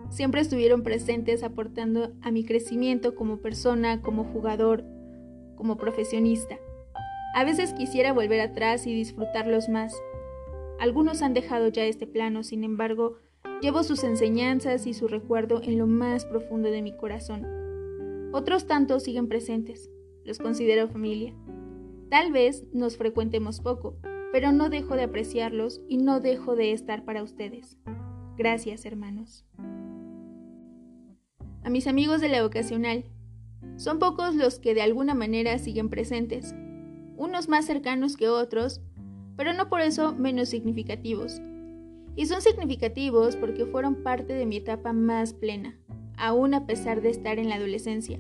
Siempre 0.09 0.41
estuvieron 0.41 0.83
presentes 0.83 1.43
aportando 1.43 2.13
a 2.21 2.31
mi 2.31 2.43
crecimiento 2.43 3.15
como 3.15 3.37
persona, 3.37 4.01
como 4.01 4.23
jugador, 4.23 4.83
como 5.55 5.77
profesionista. 5.77 6.57
A 7.35 7.43
veces 7.43 7.73
quisiera 7.73 8.11
volver 8.11 8.41
atrás 8.41 8.87
y 8.87 8.93
disfrutarlos 8.93 9.69
más. 9.69 9.93
Algunos 10.79 11.21
han 11.21 11.33
dejado 11.33 11.67
ya 11.67 11.85
este 11.85 12.07
plano, 12.07 12.43
sin 12.43 12.63
embargo, 12.63 13.17
llevo 13.61 13.83
sus 13.83 14.03
enseñanzas 14.03 14.87
y 14.87 14.93
su 14.93 15.07
recuerdo 15.07 15.61
en 15.61 15.77
lo 15.77 15.85
más 15.85 16.25
profundo 16.25 16.71
de 16.71 16.81
mi 16.81 16.95
corazón. 16.95 17.45
Otros 18.31 18.65
tantos 18.65 19.03
siguen 19.03 19.27
presentes, 19.27 19.91
los 20.23 20.39
considero 20.39 20.87
familia. 20.87 21.35
Tal 22.09 22.31
vez 22.31 22.65
nos 22.73 22.97
frecuentemos 22.97 23.59
poco, 23.59 23.97
pero 24.31 24.51
no 24.51 24.69
dejo 24.69 24.95
de 24.95 25.03
apreciarlos 25.03 25.81
y 25.87 25.97
no 25.97 26.19
dejo 26.19 26.55
de 26.55 26.71
estar 26.71 27.03
para 27.03 27.23
ustedes. 27.23 27.77
Gracias, 28.37 28.85
hermanos. 28.85 29.45
A 31.63 31.69
mis 31.69 31.87
amigos 31.87 32.21
de 32.21 32.29
la 32.29 32.41
vocacional, 32.41 33.05
son 33.75 33.99
pocos 33.99 34.35
los 34.35 34.59
que 34.59 34.73
de 34.73 34.81
alguna 34.81 35.13
manera 35.13 35.57
siguen 35.57 35.89
presentes, 35.89 36.55
unos 37.17 37.49
más 37.49 37.65
cercanos 37.65 38.15
que 38.15 38.29
otros, 38.29 38.81
pero 39.35 39.53
no 39.53 39.69
por 39.69 39.81
eso 39.81 40.13
menos 40.13 40.49
significativos. 40.49 41.41
Y 42.15 42.25
son 42.25 42.41
significativos 42.41 43.35
porque 43.35 43.65
fueron 43.65 44.03
parte 44.03 44.33
de 44.33 44.45
mi 44.45 44.57
etapa 44.57 44.93
más 44.93 45.33
plena, 45.33 45.77
aún 46.17 46.53
a 46.53 46.65
pesar 46.65 47.01
de 47.01 47.09
estar 47.09 47.39
en 47.39 47.49
la 47.49 47.55
adolescencia. 47.55 48.19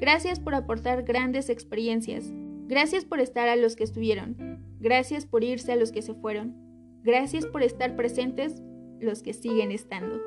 Gracias 0.00 0.40
por 0.40 0.54
aportar 0.54 1.04
grandes 1.04 1.48
experiencias, 1.50 2.32
gracias 2.66 3.04
por 3.04 3.20
estar 3.20 3.48
a 3.48 3.56
los 3.56 3.76
que 3.76 3.84
estuvieron, 3.84 4.53
gracias 4.84 5.24
por 5.24 5.42
irse 5.42 5.72
a 5.72 5.76
los 5.76 5.92
que 5.92 6.02
se 6.02 6.12
fueron, 6.12 6.54
gracias 7.02 7.46
por 7.46 7.62
estar 7.62 7.96
presentes 7.96 8.62
los 9.00 9.22
que 9.22 9.32
siguen 9.32 9.72
estando. 9.72 10.20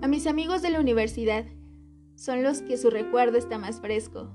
A 0.00 0.06
mis 0.06 0.28
amigos 0.28 0.62
de 0.62 0.70
la 0.70 0.78
universidad, 0.78 1.44
son 2.14 2.44
los 2.44 2.62
que 2.62 2.76
su 2.76 2.88
recuerdo 2.88 3.36
está 3.36 3.58
más 3.58 3.80
fresco. 3.80 4.30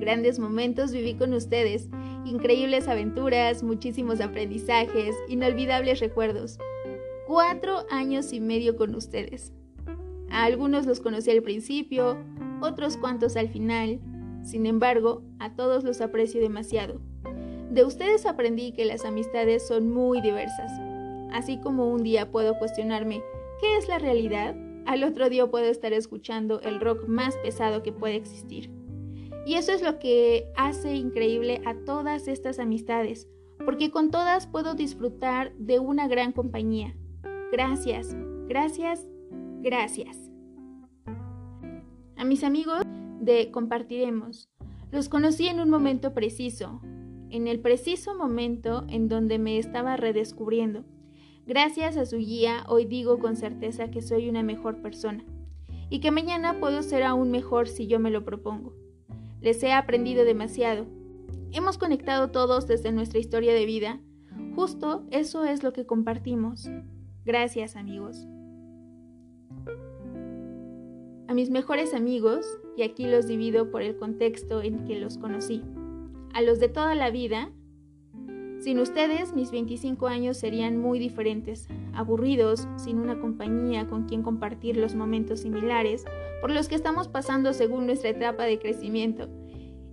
Grandes 0.00 0.38
momentos 0.38 0.92
viví 0.92 1.14
con 1.14 1.32
ustedes, 1.32 1.88
increíbles 2.26 2.88
aventuras, 2.88 3.62
muchísimos 3.62 4.20
aprendizajes, 4.20 5.16
inolvidables 5.28 6.00
recuerdos. 6.00 6.58
Cuatro 7.26 7.86
años 7.90 8.34
y 8.34 8.40
medio 8.40 8.76
con 8.76 8.94
ustedes. 8.94 9.54
A 10.28 10.44
algunos 10.44 10.84
los 10.84 11.00
conocí 11.00 11.30
al 11.30 11.42
principio, 11.42 12.18
otros 12.60 12.98
cuantos 12.98 13.36
al 13.36 13.48
final. 13.48 13.98
Sin 14.44 14.66
embargo, 14.66 15.22
a 15.40 15.56
todos 15.56 15.82
los 15.82 16.00
aprecio 16.00 16.40
demasiado. 16.40 17.00
De 17.70 17.84
ustedes 17.84 18.26
aprendí 18.26 18.70
que 18.72 18.84
las 18.84 19.04
amistades 19.04 19.66
son 19.66 19.92
muy 19.92 20.20
diversas. 20.20 20.70
Así 21.32 21.58
como 21.58 21.90
un 21.90 22.04
día 22.04 22.30
puedo 22.30 22.56
cuestionarme, 22.58 23.20
¿qué 23.60 23.76
es 23.76 23.88
la 23.88 23.98
realidad? 23.98 24.54
al 24.86 25.04
otro 25.04 25.28
día 25.28 25.46
puedo 25.46 25.66
estar 25.66 25.92
escuchando 25.92 26.60
el 26.60 26.80
rock 26.80 27.06
más 27.06 27.36
pesado 27.38 27.82
que 27.82 27.92
puede 27.92 28.16
existir. 28.16 28.70
Y 29.46 29.54
eso 29.54 29.72
es 29.72 29.82
lo 29.82 29.98
que 29.98 30.46
hace 30.56 30.94
increíble 30.94 31.60
a 31.66 31.74
todas 31.74 32.28
estas 32.28 32.58
amistades, 32.58 33.28
porque 33.64 33.90
con 33.90 34.10
todas 34.10 34.46
puedo 34.46 34.74
disfrutar 34.74 35.54
de 35.56 35.78
una 35.78 36.08
gran 36.08 36.32
compañía. 36.32 36.96
Gracias, 37.52 38.16
gracias, 38.48 39.06
gracias. 39.60 40.30
A 42.16 42.24
mis 42.24 42.42
amigos 42.42 42.82
de 43.20 43.50
Compartiremos, 43.50 44.50
los 44.90 45.08
conocí 45.08 45.48
en 45.48 45.60
un 45.60 45.70
momento 45.70 46.14
preciso, 46.14 46.80
en 47.30 47.48
el 47.48 47.60
preciso 47.60 48.14
momento 48.14 48.84
en 48.88 49.08
donde 49.08 49.38
me 49.38 49.58
estaba 49.58 49.96
redescubriendo 49.96 50.84
Gracias 51.46 51.98
a 51.98 52.06
su 52.06 52.16
guía, 52.16 52.64
hoy 52.68 52.86
digo 52.86 53.18
con 53.18 53.36
certeza 53.36 53.90
que 53.90 54.00
soy 54.00 54.30
una 54.30 54.42
mejor 54.42 54.80
persona 54.80 55.24
y 55.90 56.00
que 56.00 56.10
mañana 56.10 56.58
puedo 56.58 56.82
ser 56.82 57.02
aún 57.02 57.30
mejor 57.30 57.68
si 57.68 57.86
yo 57.86 58.00
me 58.00 58.10
lo 58.10 58.24
propongo. 58.24 58.72
Les 59.42 59.62
he 59.62 59.70
aprendido 59.70 60.24
demasiado. 60.24 60.86
Hemos 61.52 61.76
conectado 61.76 62.30
todos 62.30 62.66
desde 62.66 62.92
nuestra 62.92 63.18
historia 63.18 63.52
de 63.52 63.66
vida. 63.66 64.00
Justo 64.56 65.04
eso 65.10 65.44
es 65.44 65.62
lo 65.62 65.74
que 65.74 65.84
compartimos. 65.84 66.70
Gracias 67.26 67.76
amigos. 67.76 68.26
A 71.28 71.34
mis 71.34 71.50
mejores 71.50 71.92
amigos, 71.92 72.46
y 72.76 72.82
aquí 72.82 73.06
los 73.06 73.26
divido 73.26 73.70
por 73.70 73.82
el 73.82 73.96
contexto 73.96 74.62
en 74.62 74.84
que 74.84 74.98
los 74.98 75.18
conocí. 75.18 75.62
A 76.32 76.42
los 76.42 76.58
de 76.58 76.68
toda 76.68 76.94
la 76.94 77.10
vida, 77.10 77.50
sin 78.64 78.78
ustedes, 78.78 79.34
mis 79.34 79.50
25 79.50 80.06
años 80.06 80.38
serían 80.38 80.78
muy 80.78 80.98
diferentes, 80.98 81.68
aburridos, 81.92 82.66
sin 82.76 82.98
una 82.98 83.20
compañía 83.20 83.86
con 83.86 84.04
quien 84.04 84.22
compartir 84.22 84.78
los 84.78 84.94
momentos 84.94 85.40
similares 85.40 86.04
por 86.40 86.50
los 86.50 86.68
que 86.68 86.74
estamos 86.74 87.08
pasando 87.08 87.52
según 87.52 87.86
nuestra 87.86 88.10
etapa 88.10 88.44
de 88.44 88.58
crecimiento. 88.58 89.28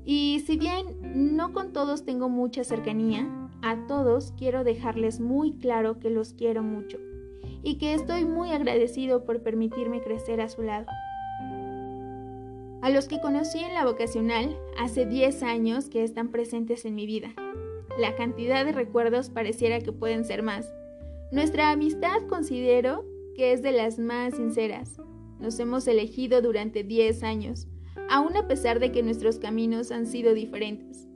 Y 0.06 0.41
si 0.48 0.58
bien 0.58 1.36
no 1.36 1.52
con 1.52 1.74
todos 1.74 2.06
tengo 2.06 2.30
mucha 2.30 2.63
cercanía, 2.63 3.50
a 3.62 3.86
todos 3.88 4.34
quiero 4.38 4.63
dejarles 4.63 5.20
muy 5.20 5.52
claro 5.58 6.00
que 6.00 6.10
los 6.10 6.34
quiero 6.34 6.63
mucho 6.63 6.98
y 7.63 7.78
que 7.78 7.94
estoy 7.94 8.26
muy 8.26 8.52
agradecido 8.52 9.26
por 9.26 9.44
permitirme 9.44 10.02
crecer 10.02 10.41
a 10.41 10.50
su 10.50 10.63
lado. 10.63 10.88
A 12.82 12.89
los 12.89 13.08
que 13.08 13.22
conocí 13.22 13.60
en 13.60 13.76
la 13.76 13.86
vocacional 13.86 14.58
hace 14.76 15.06
10 15.06 15.44
años 15.44 15.88
que 15.88 16.04
están 16.04 16.30
presentes 16.30 16.84
en 16.86 16.96
mi 16.96 17.06
vida, 17.06 17.32
la 18.00 18.15
cantidad 18.15 18.65
de 18.65 18.72
recuerdos 18.72 19.30
pareciera 19.30 19.82
que 19.82 19.91
pueden 19.91 20.26
ser 20.26 20.41
más. 20.41 20.74
Nuestra 21.32 21.70
amistad 21.70 22.26
considero 22.28 23.06
que 23.36 23.54
es 23.54 23.62
de 23.62 23.72
las 23.72 24.00
más 24.00 24.36
sinceras. 24.36 25.00
Nos 25.39 25.60
hemos 25.60 25.88
elegido 25.88 26.41
durante 26.41 26.84
10 26.84 27.22
años, 27.22 27.67
aun 28.10 28.36
a 28.36 28.48
pesar 28.48 28.80
de 28.80 28.91
que 28.91 29.04
nuestros 29.04 29.38
caminos 29.38 29.91
han 29.91 30.08
sido 30.08 30.34
diferentes. 30.34 31.08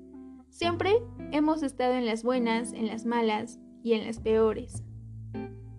Siempre 0.49 0.93
hemos 1.31 1.63
estado 1.63 1.95
en 1.95 2.05
las 2.05 2.21
buenas, 2.21 2.73
en 2.73 2.85
las 2.85 3.07
malas 3.07 3.59
y 3.83 3.93
en 3.93 4.05
las 4.05 4.19
peores. 4.19 4.83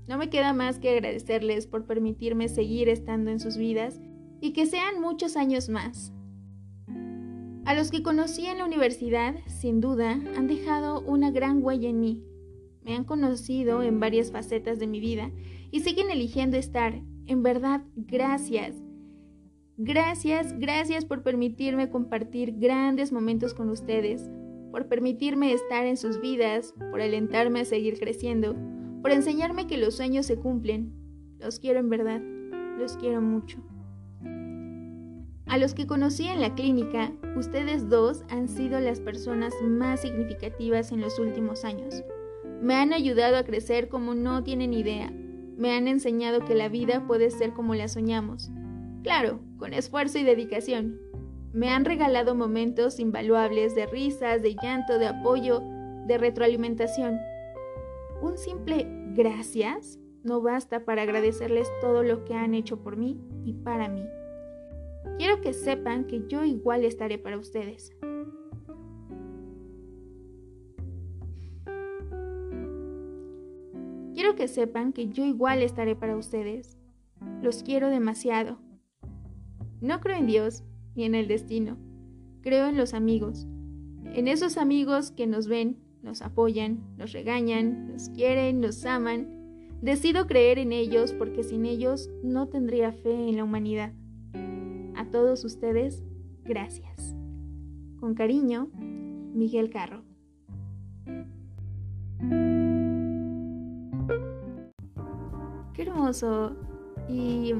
No 0.08 0.18
me 0.18 0.30
queda 0.30 0.52
más 0.52 0.80
que 0.80 0.90
agradecerles 0.90 1.68
por 1.68 1.86
permitirme 1.86 2.48
seguir 2.48 2.88
estando 2.88 3.30
en 3.30 3.38
sus 3.38 3.56
vidas 3.56 4.00
y 4.40 4.52
que 4.52 4.66
sean 4.66 5.00
muchos 5.00 5.36
años 5.36 5.68
más. 5.68 6.12
A 7.66 7.74
los 7.74 7.90
que 7.90 8.02
conocí 8.02 8.46
en 8.46 8.58
la 8.58 8.64
universidad, 8.64 9.34
sin 9.46 9.80
duda, 9.80 10.12
han 10.36 10.46
dejado 10.46 11.00
una 11.00 11.32
gran 11.32 11.62
huella 11.64 11.88
en 11.88 11.98
mí. 11.98 12.22
Me 12.84 12.94
han 12.94 13.02
conocido 13.02 13.82
en 13.82 13.98
varias 13.98 14.30
facetas 14.30 14.78
de 14.78 14.86
mi 14.86 15.00
vida 15.00 15.32
y 15.72 15.80
siguen 15.80 16.10
eligiendo 16.10 16.56
estar. 16.56 17.02
En 17.26 17.42
verdad, 17.42 17.82
gracias. 17.96 18.76
Gracias, 19.78 20.56
gracias 20.58 21.04
por 21.04 21.24
permitirme 21.24 21.90
compartir 21.90 22.52
grandes 22.56 23.12
momentos 23.12 23.52
con 23.52 23.68
ustedes, 23.68 24.30
por 24.70 24.86
permitirme 24.86 25.52
estar 25.52 25.86
en 25.86 25.96
sus 25.96 26.20
vidas, 26.20 26.72
por 26.92 27.00
alentarme 27.00 27.60
a 27.60 27.64
seguir 27.64 27.98
creciendo, 27.98 28.54
por 29.02 29.10
enseñarme 29.10 29.66
que 29.66 29.76
los 29.76 29.96
sueños 29.96 30.24
se 30.24 30.36
cumplen. 30.36 30.92
Los 31.40 31.58
quiero 31.58 31.80
en 31.80 31.90
verdad, 31.90 32.22
los 32.78 32.96
quiero 32.96 33.20
mucho. 33.20 33.65
A 35.46 35.58
los 35.58 35.74
que 35.74 35.86
conocí 35.86 36.26
en 36.26 36.40
la 36.40 36.56
clínica, 36.56 37.12
ustedes 37.36 37.88
dos 37.88 38.24
han 38.28 38.48
sido 38.48 38.80
las 38.80 38.98
personas 38.98 39.54
más 39.62 40.00
significativas 40.00 40.90
en 40.90 41.00
los 41.00 41.20
últimos 41.20 41.64
años. 41.64 42.02
Me 42.60 42.74
han 42.74 42.92
ayudado 42.92 43.36
a 43.36 43.44
crecer 43.44 43.88
como 43.88 44.14
no 44.14 44.42
tienen 44.42 44.74
idea. 44.74 45.12
Me 45.56 45.76
han 45.76 45.86
enseñado 45.86 46.44
que 46.44 46.56
la 46.56 46.68
vida 46.68 47.06
puede 47.06 47.30
ser 47.30 47.52
como 47.52 47.76
la 47.76 47.86
soñamos. 47.86 48.50
Claro, 49.04 49.38
con 49.56 49.72
esfuerzo 49.72 50.18
y 50.18 50.24
dedicación. 50.24 51.00
Me 51.52 51.70
han 51.70 51.84
regalado 51.84 52.34
momentos 52.34 52.98
invaluables 52.98 53.76
de 53.76 53.86
risas, 53.86 54.42
de 54.42 54.56
llanto, 54.60 54.98
de 54.98 55.06
apoyo, 55.06 55.62
de 56.06 56.18
retroalimentación. 56.18 57.18
Un 58.20 58.36
simple 58.36 58.86
gracias 59.14 60.00
no 60.24 60.40
basta 60.40 60.84
para 60.84 61.02
agradecerles 61.02 61.68
todo 61.80 62.02
lo 62.02 62.24
que 62.24 62.34
han 62.34 62.52
hecho 62.52 62.82
por 62.82 62.96
mí 62.96 63.20
y 63.44 63.52
para 63.52 63.88
mí. 63.88 64.02
Quiero 65.18 65.40
que 65.40 65.52
sepan 65.52 66.04
que 66.04 66.26
yo 66.28 66.44
igual 66.44 66.84
estaré 66.84 67.18
para 67.18 67.38
ustedes. 67.38 67.92
Quiero 74.14 74.34
que 74.34 74.48
sepan 74.48 74.92
que 74.92 75.08
yo 75.08 75.24
igual 75.24 75.62
estaré 75.62 75.94
para 75.94 76.16
ustedes. 76.16 76.76
Los 77.42 77.62
quiero 77.62 77.90
demasiado. 77.90 78.58
No 79.80 80.00
creo 80.00 80.16
en 80.16 80.26
Dios 80.26 80.64
ni 80.94 81.04
en 81.04 81.14
el 81.14 81.28
destino. 81.28 81.76
Creo 82.40 82.66
en 82.66 82.76
los 82.76 82.94
amigos. 82.94 83.46
En 84.14 84.28
esos 84.28 84.56
amigos 84.56 85.10
que 85.10 85.26
nos 85.26 85.48
ven, 85.48 85.78
nos 86.02 86.22
apoyan, 86.22 86.82
nos 86.96 87.12
regañan, 87.12 87.92
nos 87.92 88.08
quieren, 88.08 88.60
nos 88.60 88.84
aman. 88.86 89.28
Decido 89.82 90.26
creer 90.26 90.58
en 90.58 90.72
ellos 90.72 91.12
porque 91.12 91.42
sin 91.42 91.66
ellos 91.66 92.08
no 92.22 92.48
tendría 92.48 92.92
fe 92.92 93.28
en 93.28 93.36
la 93.36 93.44
humanidad. 93.44 93.92
A 94.96 95.04
todos 95.04 95.44
ustedes, 95.44 96.02
gracias. 96.44 97.14
Con 98.00 98.14
cariño, 98.14 98.68
Miguel 99.34 99.70
Carro. 99.70 100.02
Qué 105.74 105.82
hermoso. 105.82 106.56
Y 107.08 107.54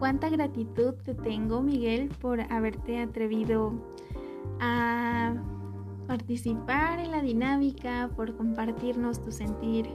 cuánta 0.00 0.28
gratitud 0.28 0.94
te 1.04 1.14
tengo, 1.14 1.62
Miguel, 1.62 2.10
por 2.20 2.40
haberte 2.40 3.00
atrevido 3.00 3.72
a 4.60 5.34
participar 6.08 6.98
en 6.98 7.12
la 7.12 7.22
dinámica, 7.22 8.10
por 8.16 8.36
compartirnos 8.36 9.22
tu 9.22 9.30
sentir 9.30 9.86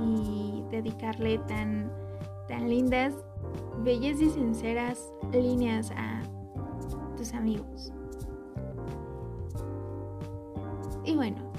y 0.00 0.64
dedicarle 0.70 1.38
tan, 1.46 1.92
tan 2.48 2.68
lindas, 2.68 3.14
bellas 3.84 4.20
y 4.20 4.30
sinceras 4.30 5.12
líneas 5.32 5.90
a 5.96 6.22
tus 7.16 7.32
amigos. 7.34 7.92
Y 11.04 11.16
bueno, 11.16 11.52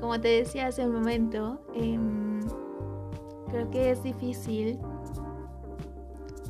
como 0.00 0.20
te 0.20 0.28
decía 0.28 0.66
hace 0.66 0.86
un 0.86 0.92
momento, 0.92 1.60
em, 1.74 2.40
creo 3.48 3.70
que 3.70 3.90
es 3.90 4.02
difícil 4.02 4.78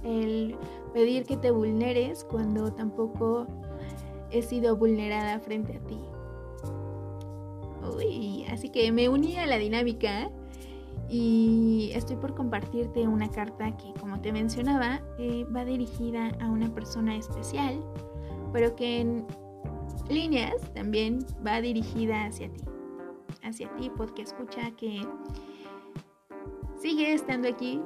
el 0.02 0.56
pedir 0.92 1.24
que 1.24 1.36
te 1.36 1.50
vulneres 1.50 2.24
cuando 2.24 2.72
tampoco 2.72 3.46
he 4.30 4.42
sido 4.42 4.76
vulnerada 4.76 5.38
frente 5.40 5.76
a 5.76 5.80
ti. 5.80 6.00
Uy, 7.96 8.44
así 8.50 8.70
que 8.70 8.90
me 8.92 9.08
uní 9.08 9.36
a 9.36 9.46
la 9.46 9.56
dinámica 9.56 10.30
y 11.10 11.90
estoy 11.92 12.16
por 12.16 12.36
compartirte 12.36 13.08
una 13.08 13.28
carta 13.28 13.76
que, 13.76 13.92
como 13.98 14.20
te 14.20 14.32
mencionaba, 14.32 15.00
eh, 15.18 15.44
va 15.54 15.64
dirigida 15.64 16.30
a 16.40 16.48
una 16.48 16.72
persona 16.72 17.16
especial, 17.16 17.84
pero 18.52 18.76
que 18.76 19.00
en 19.00 19.26
líneas 20.08 20.54
también 20.72 21.18
va 21.44 21.60
dirigida 21.60 22.26
hacia 22.26 22.52
ti. 22.52 22.62
Hacia 23.42 23.74
ti, 23.74 23.90
porque 23.96 24.22
escucha 24.22 24.70
que 24.76 25.04
sigue 26.80 27.12
estando 27.12 27.48
aquí. 27.48 27.82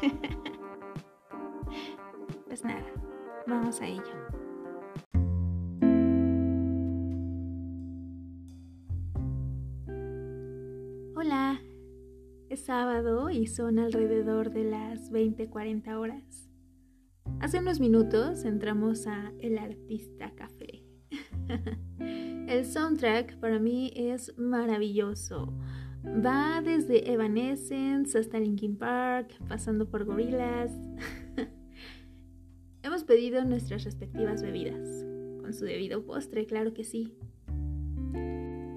pues 2.46 2.64
nada, 2.64 2.86
vamos 3.46 3.80
a 3.80 3.86
ello. 3.86 4.39
Sábado 12.70 13.30
y 13.30 13.48
son 13.48 13.80
alrededor 13.80 14.52
de 14.52 14.62
las 14.62 15.10
20:40 15.10 15.98
horas. 15.98 16.48
Hace 17.40 17.58
unos 17.58 17.80
minutos 17.80 18.44
entramos 18.44 19.08
a 19.08 19.32
El 19.40 19.58
Artista 19.58 20.32
Café. 20.36 20.84
El 21.98 22.64
soundtrack 22.64 23.40
para 23.40 23.58
mí 23.58 23.92
es 23.96 24.38
maravilloso. 24.38 25.52
Va 26.24 26.62
desde 26.62 27.12
Evanescence 27.12 28.16
hasta 28.16 28.38
Linkin 28.38 28.76
Park, 28.76 29.32
pasando 29.48 29.90
por 29.90 30.04
Gorillaz. 30.04 30.70
Hemos 32.84 33.02
pedido 33.02 33.44
nuestras 33.44 33.82
respectivas 33.82 34.42
bebidas, 34.42 35.04
con 35.40 35.52
su 35.54 35.64
debido 35.64 36.06
postre, 36.06 36.46
claro 36.46 36.72
que 36.72 36.84
sí. 36.84 37.16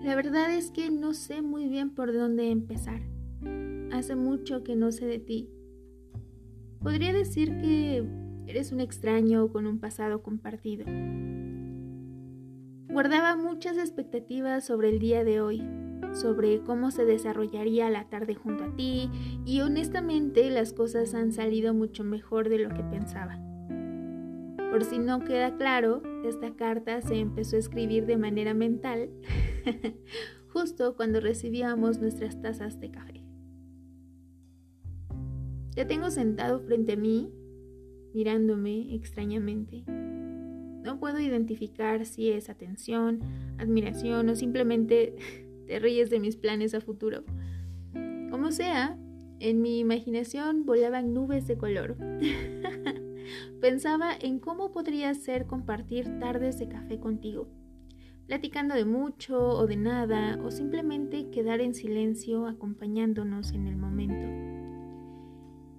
La 0.03 0.15
verdad 0.15 0.51
es 0.51 0.71
que 0.71 0.89
no 0.89 1.13
sé 1.13 1.43
muy 1.43 1.67
bien 1.67 1.93
por 1.93 2.12
dónde 2.12 2.49
empezar. 2.49 3.12
Hace 3.93 4.15
mucho 4.15 4.63
que 4.63 4.75
no 4.75 4.91
sé 4.91 5.06
de 5.06 5.19
ti. 5.19 5.51
Podría 6.82 7.13
decir 7.13 7.49
que 7.60 8.03
eres 8.47 8.71
un 8.71 8.79
extraño 8.79 9.49
con 9.49 9.67
un 9.67 9.79
pasado 9.79 10.23
compartido. 10.23 10.86
Guardaba 12.89 13.36
muchas 13.36 13.77
expectativas 13.77 14.65
sobre 14.65 14.89
el 14.89 14.97
día 14.97 15.23
de 15.23 15.41
hoy, 15.41 15.62
sobre 16.13 16.62
cómo 16.62 16.89
se 16.89 17.06
desarrollaría 17.06 17.91
la 17.91 18.10
tarde 18.10 18.34
junto 18.34 18.63
a 18.63 18.75
ti 18.75 19.12
y 19.45 19.62
honestamente 19.62 20.49
las 20.49 20.73
cosas 20.73 21.13
han 21.13 21.32
salido 21.32 21.75
mucho 21.75 22.03
mejor 22.03 22.49
de 22.49 22.58
lo 22.58 22.69
que 22.69 22.82
pensaba. 22.82 23.38
Por 24.71 24.86
si 24.86 24.97
no 24.97 25.19
queda 25.19 25.56
claro, 25.56 26.01
esta 26.25 26.56
carta 26.56 26.99
se 27.03 27.19
empezó 27.19 27.58
a 27.58 27.60
escribir 27.60 28.08
de 28.08 28.17
manera 28.17 28.56
mental 28.56 29.12
justo 30.47 30.95
cuando 30.95 31.19
recibíamos 31.19 31.99
nuestras 31.99 32.41
tazas 32.41 32.79
de 32.79 32.89
café. 32.89 33.12
Te 35.75 35.86
tengo 35.86 36.12
sentado 36.12 36.59
frente 36.59 36.93
a 36.93 36.95
mí, 36.97 37.31
mirándome 38.13 38.93
extrañamente. 38.93 39.83
No 39.88 40.99
puedo 40.99 41.19
identificar 41.19 42.05
si 42.05 42.29
es 42.29 42.49
atención, 42.49 43.21
admiración 43.57 44.29
o 44.29 44.36
simplemente 44.36 45.15
te 45.67 45.79
ríes 45.79 46.12
de 46.12 46.19
mis 46.19 46.36
planes 46.36 46.75
a 46.75 46.81
futuro. 46.81 47.23
Como 48.29 48.51
sea, 48.51 48.99
en 49.39 49.62
mi 49.62 49.79
imaginación 49.79 50.63
volaban 50.65 51.12
nubes 51.13 51.47
de 51.47 51.57
color. 51.57 51.97
Pensaba 53.62 54.12
en 54.19 54.39
cómo 54.39 54.71
podría 54.71 55.13
ser 55.15 55.47
compartir 55.47 56.19
tardes 56.19 56.59
de 56.59 56.67
café 56.67 56.99
contigo, 56.99 57.47
platicando 58.27 58.75
de 58.75 58.86
mucho 58.86 59.39
o 59.39 59.65
de 59.65 59.77
nada, 59.77 60.39
o 60.43 60.51
simplemente 60.51 61.31
quedar 61.31 61.62
en 61.62 61.73
silencio 61.73 62.45
acompañándonos 62.45 63.53
en 63.53 63.65
el 63.65 63.77
momento. 63.77 64.53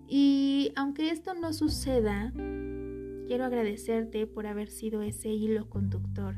Y 0.08 0.72
aunque 0.76 1.10
esto 1.10 1.34
no 1.34 1.52
suceda, 1.52 2.32
quiero 3.26 3.44
agradecerte 3.44 4.26
por 4.26 4.46
haber 4.46 4.68
sido 4.68 5.02
ese 5.02 5.30
hilo 5.30 5.68
conductor 5.68 6.36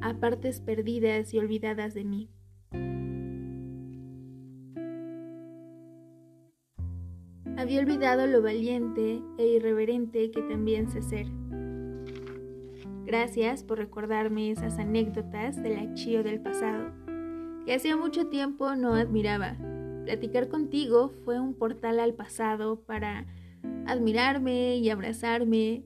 a 0.00 0.14
partes 0.20 0.60
perdidas 0.60 1.32
y 1.34 1.38
olvidadas 1.38 1.94
de 1.94 2.04
mí. 2.04 2.30
Había 7.56 7.80
olvidado 7.80 8.28
lo 8.28 8.40
valiente 8.40 9.20
e 9.36 9.46
irreverente 9.48 10.30
que 10.30 10.42
también 10.42 10.88
sé 10.88 11.02
ser. 11.02 11.26
Gracias 13.04 13.64
por 13.64 13.78
recordarme 13.78 14.52
esas 14.52 14.78
anécdotas 14.78 15.60
del 15.60 15.78
achío 15.78 16.22
del 16.22 16.40
pasado, 16.40 16.92
que 17.64 17.74
hacía 17.74 17.96
mucho 17.96 18.28
tiempo 18.28 18.76
no 18.76 18.94
admiraba. 18.94 19.56
Platicar 20.08 20.48
contigo 20.48 21.10
fue 21.26 21.38
un 21.38 21.52
portal 21.52 22.00
al 22.00 22.14
pasado 22.14 22.80
para 22.80 23.26
admirarme 23.84 24.78
y 24.78 24.88
abrazarme 24.88 25.84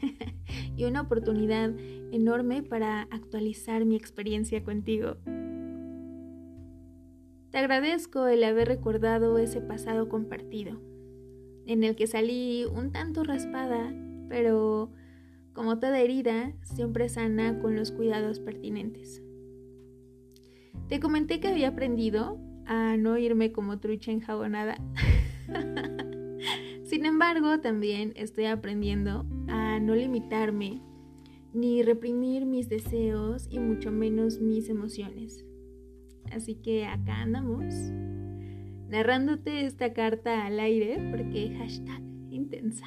y 0.78 0.84
una 0.84 1.02
oportunidad 1.02 1.70
enorme 2.10 2.62
para 2.62 3.02
actualizar 3.10 3.84
mi 3.84 3.96
experiencia 3.96 4.64
contigo. 4.64 5.18
Te 7.50 7.58
agradezco 7.58 8.28
el 8.28 8.44
haber 8.44 8.66
recordado 8.66 9.36
ese 9.36 9.60
pasado 9.60 10.08
compartido 10.08 10.80
en 11.66 11.84
el 11.84 11.96
que 11.96 12.06
salí 12.06 12.64
un 12.64 12.92
tanto 12.92 13.24
raspada, 13.24 13.94
pero 14.30 14.90
como 15.52 15.78
toda 15.78 16.00
herida, 16.00 16.54
siempre 16.62 17.10
sana 17.10 17.58
con 17.58 17.76
los 17.76 17.92
cuidados 17.92 18.40
pertinentes. 18.40 19.22
Te 20.88 20.98
comenté 20.98 21.40
que 21.40 21.48
había 21.48 21.68
aprendido 21.68 22.40
a 22.70 22.96
no 22.96 23.18
irme 23.18 23.50
como 23.50 23.80
trucha 23.80 24.12
enjabonada. 24.12 24.76
Sin 26.84 27.04
embargo, 27.04 27.58
también 27.60 28.12
estoy 28.14 28.44
aprendiendo 28.44 29.26
a 29.48 29.80
no 29.80 29.96
limitarme 29.96 30.80
ni 31.52 31.82
reprimir 31.82 32.46
mis 32.46 32.68
deseos 32.68 33.48
y 33.50 33.58
mucho 33.58 33.90
menos 33.90 34.40
mis 34.40 34.68
emociones. 34.68 35.44
Así 36.30 36.54
que 36.54 36.86
acá 36.86 37.22
andamos 37.22 37.74
narrándote 38.88 39.66
esta 39.66 39.92
carta 39.92 40.46
al 40.46 40.60
aire 40.60 41.08
porque 41.10 41.56
hashtag 41.58 42.00
intensa. 42.30 42.86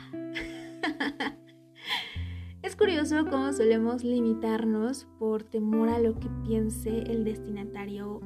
es 2.62 2.78
curioso 2.78 3.26
cómo 3.30 3.52
solemos 3.52 4.06
limitarnos 4.06 5.10
por 5.20 5.44
temor 5.44 5.90
a 5.90 6.00
lo 6.00 6.18
que 6.18 6.30
piense 6.46 7.00
el 7.00 7.26
destinatario 7.26 8.22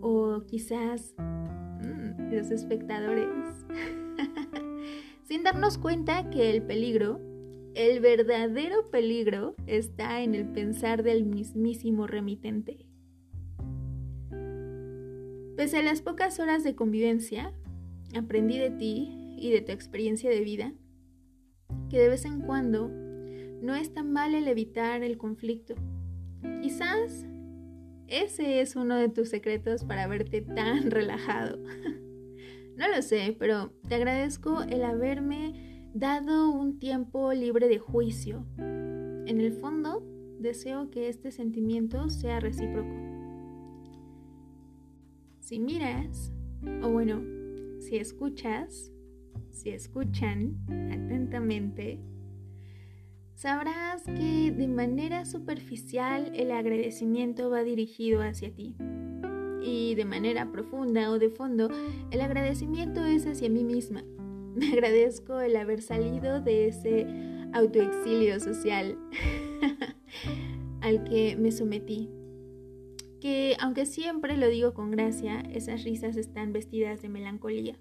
o 0.00 0.44
quizás 0.46 1.14
mm, 1.18 2.32
los 2.32 2.50
espectadores. 2.50 3.28
Sin 5.24 5.42
darnos 5.42 5.78
cuenta 5.78 6.30
que 6.30 6.50
el 6.50 6.62
peligro, 6.62 7.20
el 7.74 8.00
verdadero 8.00 8.90
peligro, 8.90 9.54
está 9.66 10.22
en 10.22 10.34
el 10.34 10.46
pensar 10.46 11.02
del 11.02 11.24
mismísimo 11.24 12.06
remitente. 12.06 12.86
Pese 15.56 15.78
a 15.78 15.82
las 15.82 16.02
pocas 16.02 16.38
horas 16.38 16.64
de 16.64 16.74
convivencia, 16.74 17.52
aprendí 18.14 18.58
de 18.58 18.70
ti 18.70 19.36
y 19.36 19.50
de 19.50 19.60
tu 19.60 19.72
experiencia 19.72 20.30
de 20.30 20.40
vida 20.40 20.72
que 21.90 21.98
de 21.98 22.08
vez 22.08 22.24
en 22.24 22.40
cuando 22.40 22.88
no 22.88 23.74
es 23.74 23.92
tan 23.92 24.12
mal 24.12 24.34
el 24.34 24.46
evitar 24.48 25.02
el 25.02 25.18
conflicto. 25.18 25.74
Quizás 26.62 27.26
ese 28.08 28.60
es 28.60 28.76
uno 28.76 28.96
de 28.96 29.08
tus 29.08 29.28
secretos 29.28 29.84
para 29.84 30.06
verte 30.06 30.42
tan 30.42 30.90
relajado. 30.90 31.58
no 32.76 32.88
lo 32.88 33.02
sé, 33.02 33.36
pero 33.38 33.72
te 33.88 33.94
agradezco 33.94 34.62
el 34.62 34.82
haberme 34.84 35.88
dado 35.94 36.50
un 36.50 36.78
tiempo 36.78 37.32
libre 37.32 37.68
de 37.68 37.78
juicio. 37.78 38.46
En 38.58 39.40
el 39.40 39.52
fondo, 39.52 40.02
deseo 40.38 40.90
que 40.90 41.08
este 41.08 41.30
sentimiento 41.30 42.08
sea 42.08 42.40
recíproco. 42.40 42.88
Si 45.40 45.58
miras, 45.58 46.32
o 46.82 46.90
bueno, 46.90 47.22
si 47.80 47.96
escuchas, 47.96 48.92
si 49.50 49.70
escuchan 49.70 50.56
atentamente, 50.68 52.00
sabrás 53.38 54.02
que 54.02 54.50
de 54.50 54.66
manera 54.66 55.24
superficial 55.24 56.32
el 56.34 56.50
agradecimiento 56.50 57.50
va 57.50 57.62
dirigido 57.62 58.20
hacia 58.20 58.52
ti. 58.52 58.74
Y 59.62 59.94
de 59.94 60.04
manera 60.04 60.50
profunda 60.50 61.08
o 61.12 61.20
de 61.20 61.30
fondo, 61.30 61.68
el 62.10 62.20
agradecimiento 62.20 63.04
es 63.04 63.26
hacia 63.26 63.48
mí 63.48 63.62
misma. 63.62 64.02
Me 64.56 64.72
agradezco 64.72 65.40
el 65.40 65.54
haber 65.54 65.82
salido 65.82 66.40
de 66.40 66.66
ese 66.66 67.06
autoexilio 67.52 68.40
social 68.40 68.98
al 70.80 71.04
que 71.04 71.36
me 71.36 71.52
sometí. 71.52 72.10
Que 73.20 73.56
aunque 73.60 73.86
siempre 73.86 74.36
lo 74.36 74.48
digo 74.48 74.74
con 74.74 74.90
gracia, 74.90 75.40
esas 75.52 75.84
risas 75.84 76.16
están 76.16 76.52
vestidas 76.52 77.02
de 77.02 77.08
melancolía. 77.08 77.78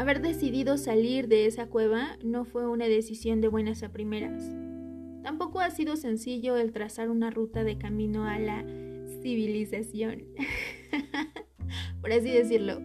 Haber 0.00 0.22
decidido 0.22 0.78
salir 0.78 1.28
de 1.28 1.44
esa 1.44 1.66
cueva 1.66 2.16
no 2.24 2.46
fue 2.46 2.66
una 2.66 2.86
decisión 2.86 3.42
de 3.42 3.48
buenas 3.48 3.82
a 3.82 3.92
primeras. 3.92 4.50
Tampoco 5.22 5.60
ha 5.60 5.68
sido 5.68 5.94
sencillo 5.96 6.56
el 6.56 6.72
trazar 6.72 7.10
una 7.10 7.28
ruta 7.28 7.64
de 7.64 7.76
camino 7.76 8.24
a 8.24 8.38
la 8.38 8.64
civilización, 9.20 10.24
por 12.00 12.12
así 12.12 12.30
decirlo. 12.30 12.80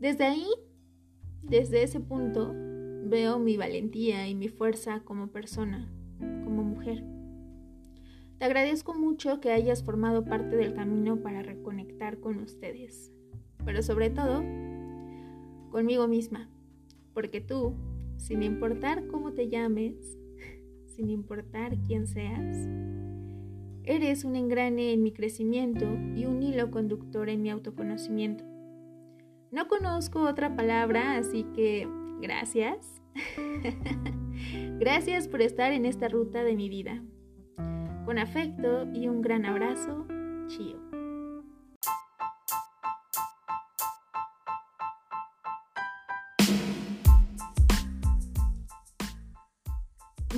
Desde 0.00 0.24
ahí, 0.24 0.46
desde 1.42 1.82
ese 1.82 2.00
punto, 2.00 2.54
veo 3.04 3.38
mi 3.38 3.58
valentía 3.58 4.26
y 4.26 4.34
mi 4.34 4.48
fuerza 4.48 5.00
como 5.04 5.32
persona, 5.32 5.92
como 6.18 6.64
mujer. 6.64 7.04
Te 8.38 8.46
agradezco 8.46 8.94
mucho 8.94 9.38
que 9.38 9.52
hayas 9.52 9.84
formado 9.84 10.24
parte 10.24 10.56
del 10.56 10.72
camino 10.72 11.20
para 11.20 11.42
reconectar 11.42 12.20
con 12.20 12.38
ustedes, 12.38 13.12
pero 13.66 13.82
sobre 13.82 14.08
todo 14.08 14.42
conmigo 15.74 16.06
misma, 16.06 16.48
porque 17.14 17.40
tú, 17.40 17.74
sin 18.16 18.44
importar 18.44 19.08
cómo 19.08 19.32
te 19.32 19.48
llames, 19.48 19.96
sin 20.86 21.10
importar 21.10 21.76
quién 21.84 22.06
seas, 22.06 22.68
eres 23.82 24.22
un 24.22 24.36
engrane 24.36 24.92
en 24.92 25.02
mi 25.02 25.10
crecimiento 25.10 25.84
y 26.14 26.26
un 26.26 26.44
hilo 26.44 26.70
conductor 26.70 27.28
en 27.28 27.42
mi 27.42 27.50
autoconocimiento. 27.50 28.44
No 29.50 29.66
conozco 29.66 30.22
otra 30.22 30.54
palabra, 30.54 31.16
así 31.16 31.44
que 31.56 31.88
gracias. 32.20 33.02
gracias 34.78 35.26
por 35.26 35.42
estar 35.42 35.72
en 35.72 35.86
esta 35.86 36.06
ruta 36.06 36.44
de 36.44 36.54
mi 36.54 36.68
vida. 36.68 37.02
Con 38.04 38.20
afecto 38.20 38.86
y 38.94 39.08
un 39.08 39.22
gran 39.22 39.44
abrazo, 39.44 40.06
Chio. 40.46 40.83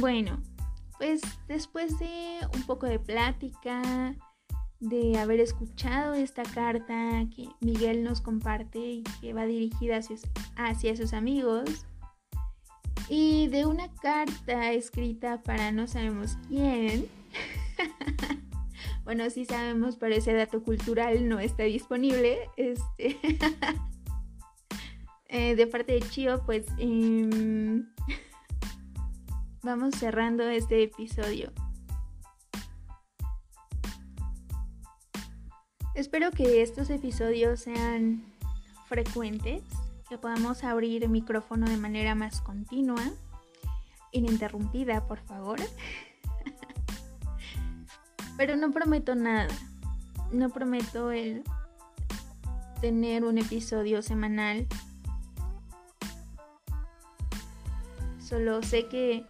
Bueno, 0.07 0.41
pues 0.99 1.21
después 1.49 1.99
de 1.99 2.39
un 2.55 2.63
poco 2.63 2.87
de 2.87 3.01
plática, 3.01 4.15
de 4.79 5.19
haber 5.19 5.41
escuchado 5.41 6.15
esta 6.15 6.45
carta 6.45 7.27
que 7.35 7.49
Miguel 7.61 8.05
nos 8.05 8.21
comparte 8.21 8.79
y 8.79 9.03
que 9.21 9.33
va 9.33 9.47
dirigida 9.47 9.99
hacia, 10.57 10.97
sus 10.97 11.13
amigos, 11.13 11.87
y 13.09 13.49
de 13.49 13.67
una 13.67 13.93
carta 13.95 14.71
escrita 14.71 15.43
para 15.43 15.73
no 15.73 15.89
sabemos 15.89 16.39
quién, 16.47 17.09
bueno, 19.05 19.29
sí 19.29 19.45
sabemos, 19.45 19.97
pero 19.97 20.15
ese 20.15 20.35
dato 20.35 20.63
cultural 20.63 21.29
no 21.29 21.41
está 21.41 21.65
disponible. 21.65 22.49
Este. 22.57 23.19
Eh, 25.29 25.57
de 25.57 25.67
parte 25.67 25.93
de 25.93 26.01
Chio, 26.03 26.41
pues 26.47 26.65
em, 26.79 27.85
vamos 29.63 29.95
cerrando 29.97 30.49
este 30.49 30.83
episodio. 30.83 31.53
Espero 35.95 36.31
que 36.31 36.63
estos 36.63 36.91
episodios 36.91 37.61
sean 37.61 38.23
frecuentes, 38.87 39.63
que 40.09 40.19
podamos 40.19 40.63
abrir 40.63 41.05
el 41.05 41.11
micrófono 41.11 41.69
de 41.69 41.79
manera 41.79 42.15
más 42.15 42.43
continua, 42.43 43.03
ininterrumpida, 44.13 45.07
por 45.07 45.21
favor. 45.21 45.59
Pero 48.37 48.57
no 48.57 48.71
prometo 48.71 49.15
nada. 49.15 49.49
No 50.33 50.51
prometo 50.51 51.13
el 51.13 51.45
tener 52.81 53.25
un 53.25 53.39
episodio 53.39 54.03
semanal. 54.03 54.67
Solo 58.21 58.63
sé 58.63 58.89
que... 58.89 59.25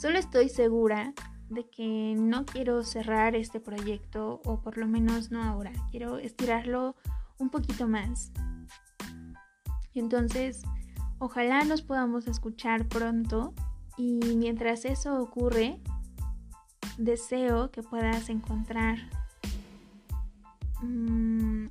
Solo 0.00 0.18
estoy 0.18 0.48
segura 0.48 1.12
de 1.50 1.68
que 1.68 2.14
no 2.16 2.46
quiero 2.46 2.82
cerrar 2.84 3.36
este 3.36 3.60
proyecto 3.60 4.40
o 4.46 4.62
por 4.62 4.78
lo 4.78 4.86
menos 4.86 5.30
no 5.30 5.42
ahora. 5.42 5.72
Quiero 5.90 6.16
estirarlo 6.16 6.96
un 7.38 7.50
poquito 7.50 7.86
más. 7.86 8.32
Entonces, 9.92 10.62
ojalá 11.18 11.64
nos 11.64 11.82
podamos 11.82 12.28
escuchar 12.28 12.88
pronto 12.88 13.52
y 13.98 14.20
mientras 14.36 14.86
eso 14.86 15.20
ocurre, 15.20 15.82
deseo 16.96 17.70
que 17.70 17.82
puedas 17.82 18.30
encontrar 18.30 18.96
mm, 20.80 21.66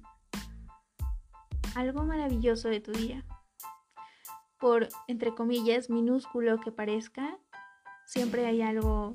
algo 1.74 2.04
maravilloso 2.04 2.68
de 2.68 2.80
tu 2.80 2.92
día. 2.92 3.26
Por, 4.60 4.88
entre 5.08 5.34
comillas, 5.34 5.90
minúsculo 5.90 6.60
que 6.60 6.72
parezca, 6.72 7.40
siempre 8.10 8.48
hay 8.48 8.64
algo 8.64 9.14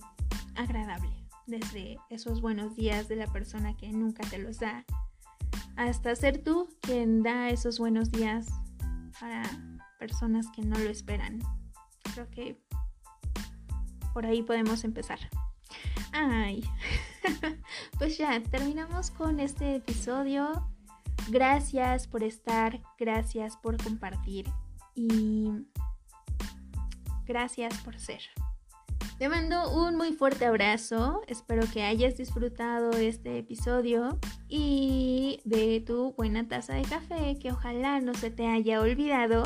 agradable. 0.55 1.11
Desde 1.47 1.99
esos 2.11 2.41
buenos 2.41 2.77
días 2.77 3.09
de 3.09 3.17
la 3.17 3.27
persona 3.27 3.77
que 3.77 3.93
nunca 3.93 4.23
te 4.31 4.39
los 4.39 4.61
da, 4.61 4.85
hasta 5.77 6.15
ser 6.15 6.43
tú 6.43 6.69
quien 6.81 7.23
da 7.25 7.51
esos 7.51 7.81
buenos 7.81 8.13
días 8.13 8.47
para 9.21 9.43
personas 9.99 10.47
que 10.55 10.63
no 10.63 10.79
lo 10.79 10.89
esperan. 10.89 11.41
Creo 12.15 12.31
que 12.31 12.57
por 14.13 14.27
ahí 14.27 14.45
podemos 14.45 14.85
empezar. 14.85 15.19
Ay, 16.13 16.63
pues 17.99 18.17
ya, 18.17 18.41
terminamos 18.45 19.11
con 19.11 19.41
este 19.41 19.75
episodio. 19.75 20.71
Gracias 21.31 22.07
por 22.07 22.23
estar, 22.23 22.81
gracias 22.97 23.57
por 23.57 23.77
compartir 23.83 24.47
y 24.95 25.51
gracias 27.27 27.77
por 27.79 27.99
ser. 27.99 28.21
Te 29.19 29.29
mando 29.29 29.71
un 29.71 29.97
muy 29.97 30.13
fuerte 30.13 30.45
abrazo, 30.45 31.23
espero 31.29 31.65
que 31.73 31.85
hayas 31.85 32.17
disfrutado 32.17 32.91
este 32.91 33.39
episodio 33.39 34.19
y 34.49 35.41
de 35.45 35.81
tu 35.81 36.15
buena 36.15 36.49
taza 36.49 36.75
de 36.75 36.83
café 36.83 37.39
que 37.39 37.53
ojalá 37.53 38.01
no 38.01 38.13
se 38.15 38.33
te 38.33 38.49
haya 38.49 38.81
olvidado. 38.81 39.45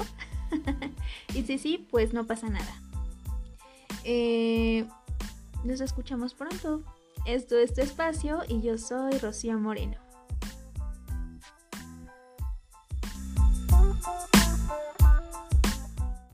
y 1.35 1.42
si 1.42 1.59
sí, 1.59 1.87
pues 1.90 2.14
no 2.14 2.26
pasa 2.26 2.48
nada. 2.48 2.81
Eh, 4.04 4.87
nos 5.64 5.83
escuchamos 5.83 6.33
pronto. 6.33 6.83
Esto 7.26 7.59
es 7.59 7.74
tu 7.74 7.83
espacio 7.83 8.40
y 8.48 8.62
yo 8.62 8.78
soy 8.78 9.18
Rocío 9.18 9.59
Moreno. 9.59 9.98